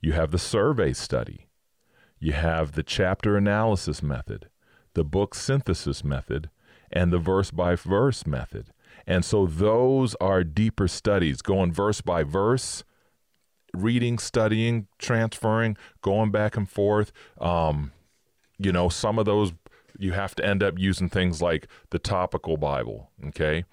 you 0.00 0.12
have 0.12 0.32
the 0.32 0.38
survey 0.38 0.92
study, 0.92 1.46
you 2.20 2.32
have 2.32 2.72
the 2.72 2.82
chapter 2.82 3.36
analysis 3.36 4.02
method, 4.02 4.48
the 4.94 5.04
book 5.04 5.34
synthesis 5.34 6.04
method, 6.04 6.50
and 6.92 7.12
the 7.12 7.18
verse 7.18 7.50
by 7.50 7.74
verse 7.74 8.26
method. 8.26 8.72
And 9.06 9.24
so 9.24 9.46
those 9.46 10.14
are 10.16 10.44
deeper 10.44 10.86
studies, 10.86 11.40
going 11.40 11.72
verse 11.72 12.00
by 12.00 12.22
verse, 12.22 12.84
reading, 13.74 14.18
studying, 14.18 14.86
transferring, 14.98 15.76
going 16.02 16.30
back 16.30 16.56
and 16.56 16.68
forth. 16.68 17.10
Um, 17.40 17.92
you 18.58 18.70
know, 18.70 18.88
some 18.88 19.18
of 19.18 19.24
those 19.24 19.52
you 19.98 20.12
have 20.12 20.34
to 20.34 20.44
end 20.44 20.62
up 20.62 20.78
using 20.78 21.08
things 21.08 21.40
like 21.40 21.66
the 21.90 21.98
topical 21.98 22.56
Bible, 22.56 23.10
okay? 23.26 23.64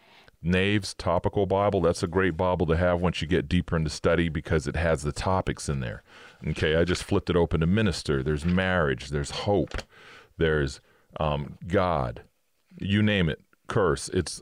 Nave's 0.42 0.94
Topical 0.94 1.46
Bible, 1.46 1.82
that's 1.82 2.04
a 2.04 2.08
great 2.08 2.38
Bible 2.38 2.66
to 2.68 2.78
have 2.78 3.02
once 3.02 3.22
you 3.22 3.28
get 3.28 3.50
deeper 3.50 3.76
into 3.76 3.90
study 3.90 4.30
because 4.30 4.68
it 4.68 4.76
has 4.76 5.04
the 5.04 5.12
topics 5.12 5.68
in 5.68 5.80
there. 5.80 6.04
Okay, 6.46 6.76
I 6.76 6.84
just 6.84 7.04
flipped 7.04 7.30
it 7.30 7.36
open 7.36 7.62
to 7.62 7.68
minister. 7.68 8.22
There's 8.22 8.46
marriage, 8.46 9.10
there's 9.10 9.32
hope, 9.32 9.82
there's 10.38 10.82
um, 11.20 11.58
God, 11.68 12.22
you 12.78 13.02
name 13.02 13.30
it, 13.30 13.42
curse. 13.68 14.10
It's 14.10 14.42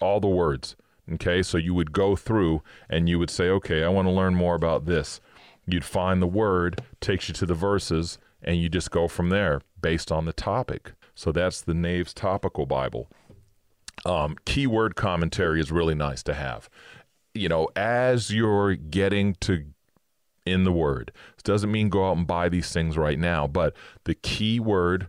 all 0.00 0.20
the 0.20 0.28
words. 0.28 0.76
Okay, 1.12 1.42
so 1.42 1.58
you 1.58 1.74
would 1.74 1.92
go 1.92 2.16
through 2.16 2.62
and 2.88 3.08
you 3.08 3.18
would 3.18 3.30
say, 3.30 3.48
okay, 3.48 3.84
I 3.84 3.88
want 3.88 4.08
to 4.08 4.12
learn 4.12 4.34
more 4.34 4.54
about 4.54 4.86
this. 4.86 5.20
You'd 5.66 5.84
find 5.84 6.22
the 6.22 6.26
word, 6.26 6.80
takes 7.00 7.28
you 7.28 7.34
to 7.34 7.46
the 7.46 7.54
verses, 7.54 8.18
and 8.42 8.56
you 8.56 8.68
just 8.68 8.90
go 8.90 9.08
from 9.08 9.28
there 9.28 9.60
based 9.80 10.10
on 10.10 10.24
the 10.24 10.32
topic. 10.32 10.92
So 11.14 11.32
that's 11.32 11.60
the 11.60 11.74
Nave's 11.74 12.14
Topical 12.14 12.66
Bible 12.66 13.08
um, 14.06 14.36
keyword 14.44 14.94
commentary 14.96 15.60
is 15.60 15.72
really 15.72 15.94
nice 15.94 16.22
to 16.24 16.34
have. 16.34 16.68
You 17.34 17.48
know, 17.48 17.68
as 17.76 18.32
you're 18.32 18.76
getting 18.76 19.34
to 19.40 19.64
in 20.46 20.64
the 20.64 20.72
word, 20.72 21.12
this 21.34 21.42
doesn't 21.42 21.70
mean 21.70 21.88
go 21.88 22.08
out 22.08 22.16
and 22.16 22.26
buy 22.26 22.48
these 22.48 22.72
things 22.72 22.96
right 22.96 23.18
now, 23.18 23.46
but 23.46 23.74
the 24.04 24.14
key 24.14 24.60
word 24.60 25.08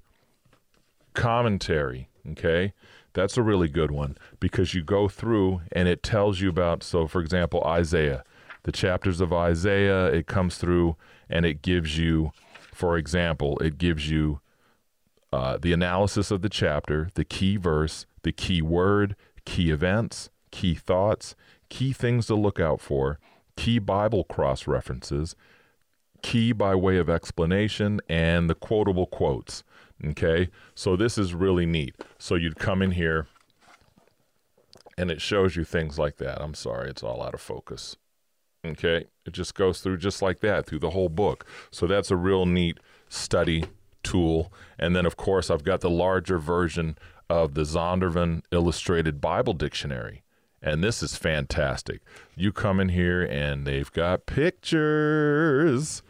commentary, 1.14 2.10
okay, 2.32 2.74
that's 3.14 3.38
a 3.38 3.42
really 3.42 3.68
good 3.68 3.92
one 3.92 4.18
because 4.40 4.74
you 4.74 4.84
go 4.84 5.08
through 5.08 5.62
and 5.72 5.88
it 5.88 6.04
tells 6.04 6.42
you 6.42 6.50
about, 6.50 6.84
so 6.84 7.08
for 7.08 7.22
example, 7.22 7.64
Isaiah, 7.66 8.24
the 8.64 8.72
chapters 8.72 9.22
of 9.22 9.34
Isaiah, 9.34 10.06
it 10.08 10.28
comes 10.28 10.58
through 10.58 10.96
and 11.30 11.46
it 11.46 11.62
gives 11.62 11.98
you, 11.98 12.32
for 12.74 12.98
example, 12.98 13.58
it 13.60 13.78
gives 13.78 14.10
you 14.10 14.40
uh, 15.34 15.58
the 15.58 15.74
analysis 15.74 16.32
of 16.32 16.42
the 16.42 16.50
chapter, 16.50 17.10
the 17.16 17.26
key 17.26 17.58
verse, 17.58 18.06
the 18.22 18.32
key 18.32 18.62
word, 18.62 19.16
key 19.46 19.72
events, 19.72 20.30
key 20.52 20.76
thoughts, 20.76 21.36
key 21.70 21.94
things 21.94 22.28
to 22.28 22.36
look 22.36 22.60
out 22.60 22.82
for, 22.82 23.20
key 23.58 23.80
Bible 23.80 24.24
cross 24.26 24.68
references, 24.68 25.36
key 26.24 26.54
by 26.54 26.76
way 26.76 26.98
of 26.98 27.10
explanation, 27.10 28.02
and 28.10 28.50
the 28.50 28.56
quotable 28.56 29.08
quotes. 29.08 29.64
Okay, 30.06 30.50
so 30.76 30.96
this 30.96 31.18
is 31.18 31.34
really 31.34 31.66
neat. 31.66 31.96
So 32.20 32.36
you'd 32.36 32.60
come 32.60 32.82
in 32.84 32.92
here 32.92 33.28
And 34.98 35.12
it 35.12 35.22
shows 35.22 35.56
you 35.56 35.64
things 35.64 36.00
like 36.00 36.18
that. 36.18 36.42
I'm 36.42 36.56
sorry, 36.56 36.90
it's 36.90 37.04
all 37.04 37.22
out 37.24 37.34
of 37.36 37.42
focus. 37.42 37.98
Okay. 38.66 39.06
It 39.26 39.34
just 39.34 39.56
goes 39.56 39.82
through 39.82 39.98
just 39.98 40.22
like 40.22 40.40
that 40.42 40.66
through 40.66 40.80
the 40.80 40.90
whole 40.92 41.10
book. 41.10 41.46
So 41.72 41.88
that's 41.88 42.12
a 42.12 42.16
real 42.18 42.46
neat 42.46 42.80
study 43.10 43.66
tool. 44.04 44.52
And 44.80 44.96
then, 44.96 45.06
of 45.06 45.18
course, 45.18 45.52
I've 45.52 45.64
got 45.64 45.82
the 45.82 45.90
larger 45.90 46.40
version 46.40 46.98
of 47.30 47.54
the 47.54 47.62
Zondervan 47.62 48.42
Illustrated 48.52 49.22
Bible 49.22 49.54
Dictionary. 49.54 50.24
And 50.68 50.84
this 50.84 51.02
is 51.02 51.16
fantastic. 51.16 52.02
You 52.36 52.52
come 52.52 52.82
in 52.82 52.90
here 52.90 53.24
and 53.24 53.66
they've 53.66 53.92
got 53.94 54.26
pictures. 54.26 56.04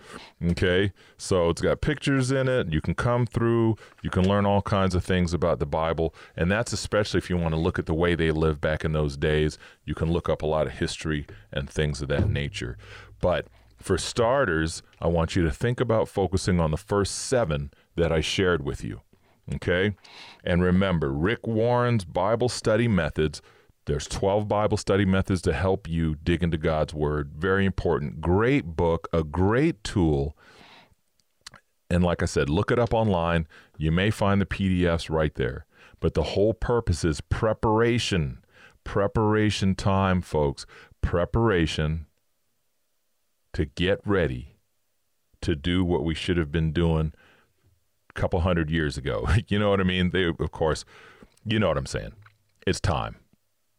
Okay. 0.43 0.93
So 1.17 1.49
it's 1.49 1.61
got 1.61 1.81
pictures 1.81 2.31
in 2.31 2.47
it. 2.47 2.73
You 2.73 2.81
can 2.81 2.95
come 2.95 3.27
through. 3.27 3.75
You 4.01 4.09
can 4.09 4.27
learn 4.27 4.47
all 4.47 4.63
kinds 4.63 4.95
of 4.95 5.03
things 5.03 5.31
about 5.31 5.59
the 5.59 5.67
Bible. 5.67 6.15
And 6.35 6.51
that's 6.51 6.73
especially 6.73 7.19
if 7.19 7.29
you 7.29 7.37
want 7.37 7.53
to 7.53 7.59
look 7.59 7.77
at 7.77 7.85
the 7.85 7.93
way 7.93 8.15
they 8.15 8.31
lived 8.31 8.59
back 8.59 8.83
in 8.83 8.93
those 8.93 9.15
days. 9.15 9.59
You 9.85 9.93
can 9.93 10.11
look 10.11 10.27
up 10.27 10.41
a 10.41 10.47
lot 10.47 10.65
of 10.65 10.73
history 10.73 11.27
and 11.51 11.69
things 11.69 12.01
of 12.01 12.07
that 12.07 12.27
nature. 12.27 12.79
But 13.21 13.47
for 13.77 13.99
starters, 13.99 14.81
I 14.99 15.07
want 15.07 15.35
you 15.35 15.43
to 15.43 15.51
think 15.51 15.79
about 15.79 16.09
focusing 16.09 16.59
on 16.59 16.71
the 16.71 16.77
first 16.77 17.13
seven 17.13 17.71
that 17.95 18.11
I 18.11 18.21
shared 18.21 18.65
with 18.65 18.83
you. 18.83 19.01
Okay? 19.53 19.95
And 20.43 20.63
remember, 20.63 21.11
Rick 21.11 21.45
Warren's 21.45 22.05
Bible 22.05 22.49
study 22.49 22.87
methods. 22.87 23.39
There's 23.87 24.05
12 24.05 24.49
Bible 24.49 24.75
study 24.75 25.05
methods 25.05 25.41
to 25.43 25.53
help 25.53 25.87
you 25.87 26.15
dig 26.15 26.43
into 26.43 26.57
God's 26.57 26.93
Word. 26.93 27.31
Very 27.37 27.65
important. 27.65 28.19
Great 28.19 28.75
book, 28.75 29.07
a 29.13 29.23
great 29.23 29.81
tool. 29.81 30.35
And 31.89 32.03
like 32.03 32.21
I 32.21 32.25
said, 32.25 32.49
look 32.49 32.69
it 32.69 32.79
up 32.79 32.93
online. 32.93 33.47
You 33.77 33.93
may 33.93 34.11
find 34.11 34.41
the 34.41 34.45
PDFs 34.45 35.09
right 35.09 35.33
there. 35.35 35.65
But 36.01 36.15
the 36.15 36.23
whole 36.23 36.53
purpose 36.53 37.05
is 37.05 37.21
preparation. 37.21 38.43
Preparation 38.83 39.73
time, 39.73 40.21
folks. 40.21 40.65
Preparation 41.01 42.07
to 43.53 43.63
get 43.63 44.01
ready 44.05 44.57
to 45.39 45.55
do 45.55 45.85
what 45.85 46.03
we 46.03 46.13
should 46.13 46.35
have 46.35 46.51
been 46.51 46.73
doing 46.73 47.13
a 48.09 48.13
couple 48.19 48.41
hundred 48.41 48.69
years 48.69 48.97
ago. 48.97 49.29
you 49.47 49.57
know 49.57 49.69
what 49.69 49.79
I 49.79 49.83
mean? 49.83 50.09
They, 50.09 50.25
of 50.25 50.51
course, 50.51 50.83
you 51.45 51.57
know 51.57 51.69
what 51.69 51.77
I'm 51.77 51.85
saying. 51.85 52.11
It's 52.65 52.81
time. 52.81 53.15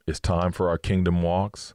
It's 0.09 0.21
time 0.21 0.53
for 0.53 0.71
our 0.71 0.79
kingdom 0.79 1.21
walks. 1.21 1.75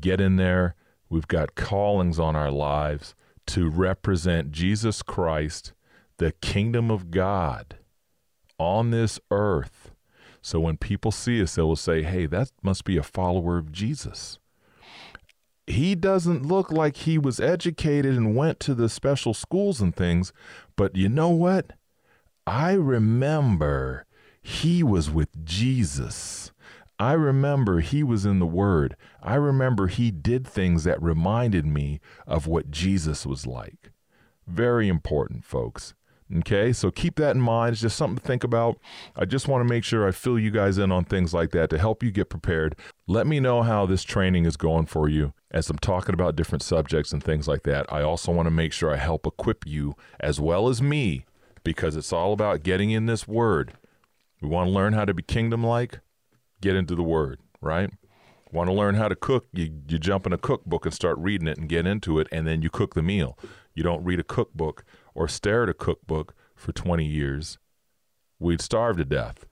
Get 0.00 0.18
in 0.18 0.36
there. 0.36 0.74
We've 1.10 1.28
got 1.28 1.56
callings 1.56 2.18
on 2.18 2.34
our 2.34 2.50
lives 2.50 3.14
to 3.48 3.68
represent 3.68 4.50
Jesus 4.50 5.02
Christ, 5.02 5.74
the 6.16 6.32
kingdom 6.32 6.90
of 6.90 7.10
God 7.10 7.76
on 8.58 8.92
this 8.92 9.20
earth. 9.30 9.90
So 10.40 10.58
when 10.58 10.78
people 10.78 11.10
see 11.10 11.42
us, 11.42 11.56
they 11.56 11.62
will 11.62 11.76
say, 11.76 12.02
hey, 12.02 12.24
that 12.24 12.50
must 12.62 12.84
be 12.84 12.96
a 12.96 13.02
follower 13.02 13.58
of 13.58 13.72
Jesus. 13.72 14.38
He 15.66 15.94
doesn't 15.94 16.46
look 16.46 16.72
like 16.72 16.96
he 16.96 17.18
was 17.18 17.38
educated 17.38 18.16
and 18.16 18.34
went 18.34 18.58
to 18.60 18.74
the 18.74 18.88
special 18.88 19.34
schools 19.34 19.82
and 19.82 19.94
things, 19.94 20.32
but 20.76 20.96
you 20.96 21.10
know 21.10 21.28
what? 21.28 21.72
I 22.46 22.72
remember 22.72 24.06
he 24.40 24.82
was 24.82 25.10
with 25.10 25.44
Jesus. 25.44 26.52
I 26.98 27.12
remember 27.12 27.80
he 27.80 28.02
was 28.02 28.24
in 28.24 28.38
the 28.38 28.46
Word. 28.46 28.96
I 29.22 29.34
remember 29.34 29.86
he 29.86 30.10
did 30.10 30.46
things 30.46 30.84
that 30.84 31.02
reminded 31.02 31.66
me 31.66 32.00
of 32.26 32.46
what 32.46 32.70
Jesus 32.70 33.26
was 33.26 33.46
like. 33.46 33.90
Very 34.46 34.88
important, 34.88 35.44
folks. 35.44 35.94
Okay, 36.38 36.72
so 36.72 36.90
keep 36.90 37.16
that 37.16 37.36
in 37.36 37.40
mind. 37.40 37.74
It's 37.74 37.82
just 37.82 37.96
something 37.96 38.18
to 38.18 38.24
think 38.24 38.42
about. 38.42 38.80
I 39.14 39.26
just 39.26 39.46
want 39.46 39.60
to 39.60 39.72
make 39.72 39.84
sure 39.84 40.08
I 40.08 40.10
fill 40.10 40.38
you 40.38 40.50
guys 40.50 40.76
in 40.76 40.90
on 40.90 41.04
things 41.04 41.32
like 41.32 41.50
that 41.52 41.70
to 41.70 41.78
help 41.78 42.02
you 42.02 42.10
get 42.10 42.30
prepared. 42.30 42.74
Let 43.06 43.28
me 43.28 43.38
know 43.38 43.62
how 43.62 43.86
this 43.86 44.02
training 44.02 44.44
is 44.44 44.56
going 44.56 44.86
for 44.86 45.08
you 45.08 45.34
as 45.52 45.70
I'm 45.70 45.78
talking 45.78 46.14
about 46.14 46.34
different 46.34 46.62
subjects 46.62 47.12
and 47.12 47.22
things 47.22 47.46
like 47.46 47.62
that. 47.62 47.86
I 47.92 48.02
also 48.02 48.32
want 48.32 48.46
to 48.46 48.50
make 48.50 48.72
sure 48.72 48.92
I 48.92 48.96
help 48.96 49.24
equip 49.24 49.66
you 49.66 49.94
as 50.18 50.40
well 50.40 50.68
as 50.68 50.82
me 50.82 51.26
because 51.62 51.94
it's 51.94 52.12
all 52.12 52.32
about 52.32 52.64
getting 52.64 52.90
in 52.90 53.06
this 53.06 53.28
word. 53.28 53.74
We 54.40 54.48
want 54.48 54.68
to 54.68 54.72
learn 54.72 54.94
how 54.94 55.04
to 55.04 55.14
be 55.14 55.22
kingdom 55.22 55.64
like, 55.64 56.00
get 56.66 56.76
into 56.76 56.96
the 56.96 57.02
word, 57.02 57.38
right? 57.60 57.90
Want 58.50 58.68
to 58.68 58.74
learn 58.74 58.96
how 58.96 59.08
to 59.08 59.14
cook, 59.14 59.46
you, 59.52 59.82
you 59.88 59.98
jump 59.98 60.26
in 60.26 60.32
a 60.32 60.38
cookbook 60.38 60.84
and 60.84 60.94
start 60.94 61.16
reading 61.18 61.46
it 61.46 61.58
and 61.58 61.68
get 61.68 61.86
into 61.86 62.18
it, 62.18 62.26
and 62.32 62.46
then 62.46 62.60
you 62.60 62.70
cook 62.70 62.94
the 62.94 63.02
meal. 63.02 63.38
You 63.74 63.82
don't 63.84 64.02
read 64.04 64.18
a 64.18 64.24
cookbook 64.24 64.84
or 65.14 65.28
stare 65.28 65.62
at 65.62 65.68
a 65.68 65.74
cookbook 65.74 66.34
for 66.56 66.72
20 66.72 67.04
years. 67.04 67.58
We'd 68.40 68.60
starve 68.60 68.96
to 68.96 69.04
death. 69.04 69.46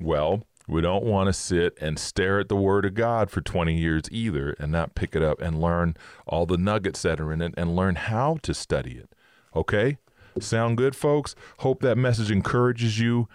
Well, 0.00 0.44
we 0.66 0.82
don't 0.82 1.04
want 1.04 1.28
to 1.28 1.32
sit 1.32 1.78
and 1.80 1.98
stare 1.98 2.40
at 2.40 2.50
the 2.50 2.56
Word 2.56 2.84
of 2.84 2.92
God 2.92 3.30
for 3.30 3.40
20 3.40 3.74
years 3.74 4.02
either 4.10 4.54
and 4.58 4.70
not 4.70 4.94
pick 4.94 5.16
it 5.16 5.22
up 5.22 5.40
and 5.40 5.60
learn 5.60 5.96
all 6.26 6.44
the 6.44 6.58
nuggets 6.58 7.00
that 7.02 7.20
are 7.20 7.32
in 7.32 7.40
it 7.40 7.54
and 7.56 7.74
learn 7.74 7.94
how 7.94 8.36
to 8.42 8.52
study 8.52 8.92
it. 8.98 9.14
Okay? 9.56 9.96
Sound 10.38 10.76
good, 10.76 10.94
folks? 10.94 11.34
Hope 11.60 11.80
that 11.80 11.96
message 11.96 12.30
encourages 12.30 12.98
you. 12.98 13.28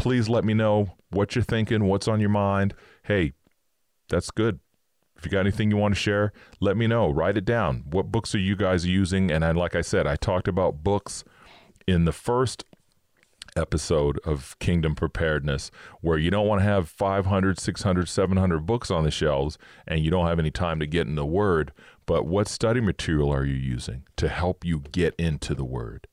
Please 0.00 0.30
let 0.30 0.46
me 0.46 0.54
know 0.54 0.94
what 1.10 1.34
you're 1.34 1.44
thinking, 1.44 1.84
what's 1.84 2.08
on 2.08 2.20
your 2.20 2.30
mind. 2.30 2.72
Hey, 3.02 3.34
that's 4.08 4.30
good. 4.30 4.58
If 5.14 5.26
you 5.26 5.30
got 5.30 5.40
anything 5.40 5.70
you 5.70 5.76
want 5.76 5.94
to 5.94 6.00
share, 6.00 6.32
let 6.58 6.74
me 6.74 6.86
know. 6.86 7.10
Write 7.10 7.36
it 7.36 7.44
down. 7.44 7.84
What 7.84 8.10
books 8.10 8.34
are 8.34 8.38
you 8.38 8.56
guys 8.56 8.86
using? 8.86 9.30
And 9.30 9.44
I, 9.44 9.50
like 9.50 9.76
I 9.76 9.82
said, 9.82 10.06
I 10.06 10.16
talked 10.16 10.48
about 10.48 10.82
books 10.82 11.22
in 11.86 12.06
the 12.06 12.12
first 12.12 12.64
episode 13.54 14.18
of 14.24 14.58
Kingdom 14.58 14.94
Preparedness, 14.94 15.70
where 16.00 16.16
you 16.16 16.30
don't 16.30 16.46
want 16.46 16.62
to 16.62 16.64
have 16.64 16.88
500, 16.88 17.58
600, 17.58 18.08
700 18.08 18.60
books 18.60 18.90
on 18.90 19.04
the 19.04 19.10
shelves 19.10 19.58
and 19.86 20.02
you 20.02 20.10
don't 20.10 20.26
have 20.26 20.38
any 20.38 20.50
time 20.50 20.80
to 20.80 20.86
get 20.86 21.08
in 21.08 21.14
the 21.14 21.26
Word. 21.26 21.72
But 22.06 22.24
what 22.24 22.48
study 22.48 22.80
material 22.80 23.30
are 23.30 23.44
you 23.44 23.52
using 23.52 24.04
to 24.16 24.30
help 24.30 24.64
you 24.64 24.80
get 24.92 25.14
into 25.16 25.54
the 25.54 25.66
Word? 25.66 26.06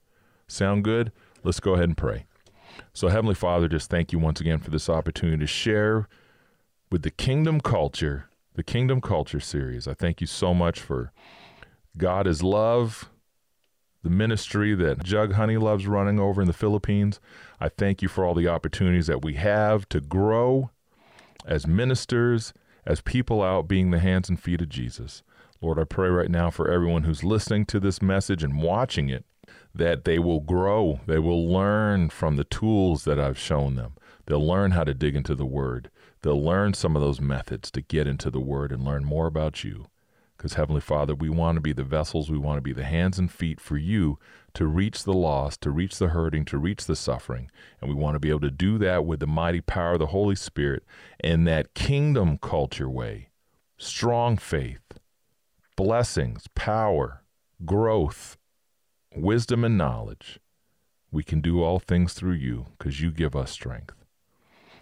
Sound 0.46 0.84
good? 0.84 1.14
Let's 1.42 1.62
go 1.62 1.76
ahead 1.76 1.86
and 1.86 1.98
pray. 1.98 2.26
So, 2.94 3.08
Heavenly 3.08 3.36
Father, 3.36 3.68
just 3.68 3.90
thank 3.90 4.12
you 4.12 4.20
once 4.20 4.42
again 4.42 4.60
for 4.60 4.70
this 4.70 4.90
opportunity 4.90 5.40
to 5.40 5.48
share 5.48 6.08
with 6.92 7.04
the 7.04 7.12
Kingdom 7.12 7.62
Culture, 7.62 8.30
the 8.56 8.64
Kingdom 8.64 9.02
Culture 9.02 9.40
series. 9.40 9.88
I 9.88 9.94
thank 9.94 10.22
you 10.22 10.28
so 10.28 10.54
much 10.54 10.80
for 10.80 11.12
God 11.98 12.28
is 12.28 12.44
Love, 12.44 13.10
the 14.04 14.10
ministry 14.10 14.74
that 14.76 15.04
Jug 15.04 15.34
Honey 15.34 15.58
loves 15.58 15.88
running 15.88 16.20
over 16.20 16.42
in 16.42 16.48
the 16.48 16.54
Philippines. 16.54 17.20
I 17.60 17.70
thank 17.70 18.02
you 18.02 18.08
for 18.08 18.24
all 18.24 18.34
the 18.34 18.48
opportunities 18.48 19.08
that 19.08 19.24
we 19.24 19.34
have 19.34 19.90
to 19.90 20.00
grow 20.00 20.72
as 21.46 21.68
ministers, 21.68 22.54
as 22.86 23.02
people 23.02 23.42
out 23.42 23.68
being 23.68 23.92
the 23.92 24.00
hands 24.00 24.30
and 24.30 24.40
feet 24.40 24.62
of 24.62 24.70
Jesus. 24.70 25.24
Lord, 25.62 25.80
I 25.80 25.86
pray 25.86 26.10
right 26.10 26.30
now 26.30 26.52
for 26.52 26.70
everyone 26.70 27.04
who's 27.04 27.24
listening 27.24 27.66
to 27.66 27.80
this 27.80 28.02
message 28.02 28.44
and 28.44 28.62
watching 28.62 29.10
it 29.10 29.26
that 29.78 30.06
they 30.06 30.20
will 30.20 30.40
grow. 30.40 31.00
They 31.06 31.20
will 31.20 31.48
learn 31.48 32.10
from 32.10 32.36
the 32.36 32.44
tools 32.44 33.04
that 33.06 33.20
I've 33.20 33.38
shown 33.38 33.76
them. 33.76 33.94
They'll 34.26 34.46
learn 34.46 34.72
how 34.72 34.84
to 34.84 34.94
dig 34.94 35.16
into 35.16 35.36
the 35.36 35.46
Word. 35.46 35.90
They'll 36.22 36.44
learn 36.44 36.74
some 36.74 36.96
of 36.96 37.02
those 37.02 37.22
methods 37.22 37.72
to 37.72 37.82
get 37.82 38.08
into 38.08 38.30
the 38.30 38.40
Word 38.40 38.72
and 38.72 38.84
learn 38.84 39.06
more 39.06 39.28
about 39.28 39.64
you. 39.64 39.88
Because, 40.36 40.54
Heavenly 40.54 40.82
Father, 40.82 41.16
we 41.16 41.30
want 41.30 41.56
to 41.56 41.62
be 41.62 41.74
the 41.74 41.84
vessels, 41.84 42.30
we 42.30 42.38
want 42.38 42.58
to 42.58 42.62
be 42.62 42.74
the 42.74 42.84
hands 42.84 43.18
and 43.18 43.32
feet 43.32 43.60
for 43.60 43.78
you 43.78 44.20
to 44.54 44.68
reach 44.68 45.04
the 45.04 45.14
lost, 45.14 45.62
to 45.62 45.72
reach 45.72 45.98
the 45.98 46.10
hurting, 46.10 46.46
to 46.46 46.58
reach 46.58 46.86
the 46.86 46.96
suffering. 46.96 47.50
And 47.82 47.90
we 47.90 47.96
want 47.96 48.16
to 48.16 48.20
be 48.20 48.30
able 48.30 48.42
to 48.42 48.52
do 48.52 48.78
that 48.80 49.06
with 49.06 49.20
the 49.20 49.28
mighty 49.28 49.62
power 49.62 49.94
of 49.94 50.00
the 50.00 50.08
Holy 50.08 50.36
Spirit 50.36 50.84
in 51.24 51.46
that 51.46 51.74
kingdom 51.74 52.38
culture 52.38 52.90
way. 52.90 53.30
Strong 53.78 54.38
faith, 54.38 55.00
blessings, 55.76 56.48
power, 56.54 57.24
growth, 57.66 58.38
wisdom 59.22 59.64
and 59.64 59.78
knowledge, 59.78 60.40
we 61.12 61.24
can 61.24 61.42
do 61.42 61.64
all 61.64 61.80
things 61.80 62.14
through 62.14 62.34
you 62.34 62.66
because 62.78 63.02
you 63.02 63.12
give 63.12 63.36
us 63.36 63.52
strength. 63.52 63.94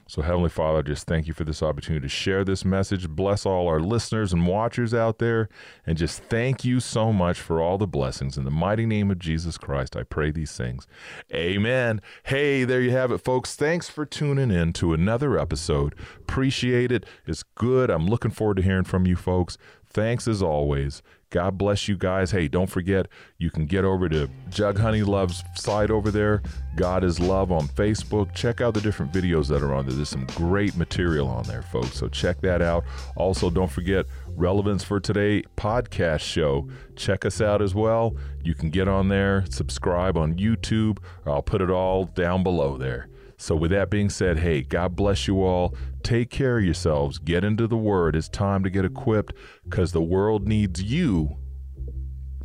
So, 0.08 0.21
Heavenly 0.21 0.50
Father, 0.50 0.84
just 0.84 1.08
thank 1.08 1.26
you 1.26 1.34
for 1.34 1.45
this 1.45 1.63
opportunity 1.63 2.04
to 2.04 2.10
share 2.10 2.43
this 2.43 2.63
message. 2.63 3.10
Bless 3.10 3.43
all 3.43 3.67
our 3.67 3.80
listeners 3.80 4.34
and 4.34 4.45
watchers 4.45 4.93
out 4.93 5.17
there. 5.17 5.50
And 5.84 5.98
just 5.98 6.21
thank 6.26 6.63
you 6.63 6.80
so 6.80 7.12
much 7.12 7.39
for 7.39 7.60
all 7.60 7.80
the 7.80 7.88
blessings. 7.88 8.38
In 8.38 8.43
the 8.43 8.52
mighty 8.52 8.86
name 8.86 9.10
of 9.10 9.17
Jesus 9.17 9.58
Christ, 9.58 9.95
I 9.95 10.04
pray 10.04 10.30
these 10.30 10.56
things. 10.56 10.86
Amen. 11.34 12.02
Hey, 12.26 12.65
there 12.65 12.82
you 12.82 12.91
have 12.91 13.12
it, 13.12 13.17
folks. 13.17 13.56
Thanks 13.56 13.89
for 13.89 14.06
tuning 14.06 14.52
in 14.52 14.74
to 14.74 14.93
another 14.93 15.39
episode. 15.39 15.95
Appreciate 16.19 16.91
it. 16.91 17.04
It's 17.26 17.41
good. 17.41 17.89
I'm 17.89 18.06
looking 18.06 18.32
forward 18.32 18.58
to 18.58 18.63
hearing 18.63 18.84
from 18.84 19.08
you, 19.08 19.15
folks. 19.15 19.58
Thanks 19.88 20.28
as 20.28 20.43
always. 20.43 21.02
God 21.29 21.57
bless 21.57 21.88
you 21.88 21.97
guys. 21.97 22.31
Hey, 22.31 22.47
don't 22.47 22.69
forget, 22.69 23.07
you 23.38 23.49
can 23.49 23.65
get 23.65 23.83
over 23.83 24.07
to 24.09 24.29
Jug 24.49 24.77
Honey 24.77 25.03
Love's 25.03 25.43
site 25.55 25.91
over 25.91 26.11
there. 26.11 26.41
God 26.75 27.03
is 27.03 27.19
Love 27.19 27.51
on 27.51 27.67
Facebook. 27.67 28.33
Check 28.33 28.61
out 28.61 28.73
the 28.73 28.81
different 28.81 29.11
videos 29.11 29.47
that 29.47 29.61
are 29.61 29.73
on 29.73 29.85
there. 29.85 29.95
There's 29.95 30.09
some 30.09 30.27
great 30.27 30.75
material 30.77 31.27
on 31.27 31.43
there, 31.43 31.61
folks. 31.61 31.93
So 31.97 32.07
check 32.07 32.41
that 32.41 32.61
out. 32.61 32.85
Also, 33.15 33.49
don't 33.49 33.71
forget 33.71 34.05
Relevance 34.27 34.83
for 34.83 34.99
Today 34.99 35.43
podcast 35.57 36.21
show. 36.21 36.69
Check 36.95 37.25
us 37.25 37.41
out 37.41 37.61
as 37.61 37.73
well. 37.73 38.15
You 38.43 38.53
can 38.53 38.69
get 38.69 38.88
on 38.88 39.09
there, 39.09 39.45
subscribe 39.49 40.17
on 40.17 40.35
YouTube, 40.35 40.99
I'll 41.25 41.41
put 41.41 41.61
it 41.61 41.69
all 41.69 42.05
down 42.05 42.43
below 42.43 42.77
there. 42.77 43.09
So, 43.38 43.56
with 43.56 43.71
that 43.71 43.89
being 43.89 44.10
said, 44.10 44.39
hey, 44.39 44.62
God 44.62 44.95
bless 44.95 45.28
you 45.28 45.43
all. 45.43 45.76
Take 46.04 46.30
care 46.30 46.58
of 46.58 46.63
yourselves. 46.63 47.17
Get 47.17 47.43
into 47.43 47.67
the 47.67 47.78
Word. 47.78 48.15
It's 48.15 48.30
time 48.30 48.63
to 48.63 48.69
get 48.69 48.86
equipped 48.86 49.34
because 49.63 49.91
the 49.91 50.02
world 50.02 50.48
needs 50.48 50.82
you 50.82 51.38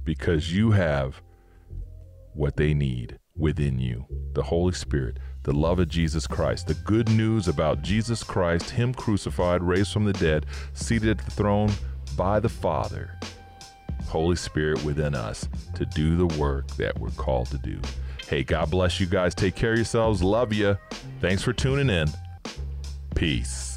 because 0.05 0.55
you 0.55 0.73
have 0.73 1.21
what 2.35 2.57
they 2.57 2.75
need 2.75 3.19
within 3.37 3.79
you 3.79 4.07
the 4.33 4.43
Holy 4.43 4.73
Spirit, 4.73 5.19
the 5.43 5.53
love 5.53 5.79
of 5.79 5.89
Jesus 5.89 6.27
Christ, 6.27 6.69
the 6.69 6.75
good 6.75 7.09
news 7.11 7.49
about 7.49 7.83
Jesus 7.83 8.23
Christ, 8.23 8.71
Him 8.71 8.95
crucified, 8.95 9.63
raised 9.63 9.93
from 9.93 10.05
the 10.05 10.13
dead, 10.13 10.47
seated 10.73 11.19
at 11.19 11.25
the 11.25 11.31
throne 11.31 11.73
by 12.17 12.39
the 12.39 12.49
Father. 12.49 13.19
Holy 14.07 14.37
Spirit 14.37 14.85
within 14.85 15.15
us 15.15 15.49
to 15.75 15.85
do 15.87 16.17
the 16.17 16.27
work 16.39 16.69
that 16.77 16.99
we're 16.99 17.11
called 17.11 17.49
to 17.49 17.59
do. 17.59 17.81
Hey, 18.31 18.45
God 18.45 18.71
bless 18.71 19.01
you 19.01 19.07
guys. 19.07 19.35
Take 19.35 19.57
care 19.57 19.73
of 19.73 19.79
yourselves. 19.79 20.23
Love 20.23 20.53
you. 20.53 20.79
Thanks 21.21 21.43
for 21.43 21.53
tuning 21.53 21.91
in. 21.91 22.07
Peace. 23.17 23.70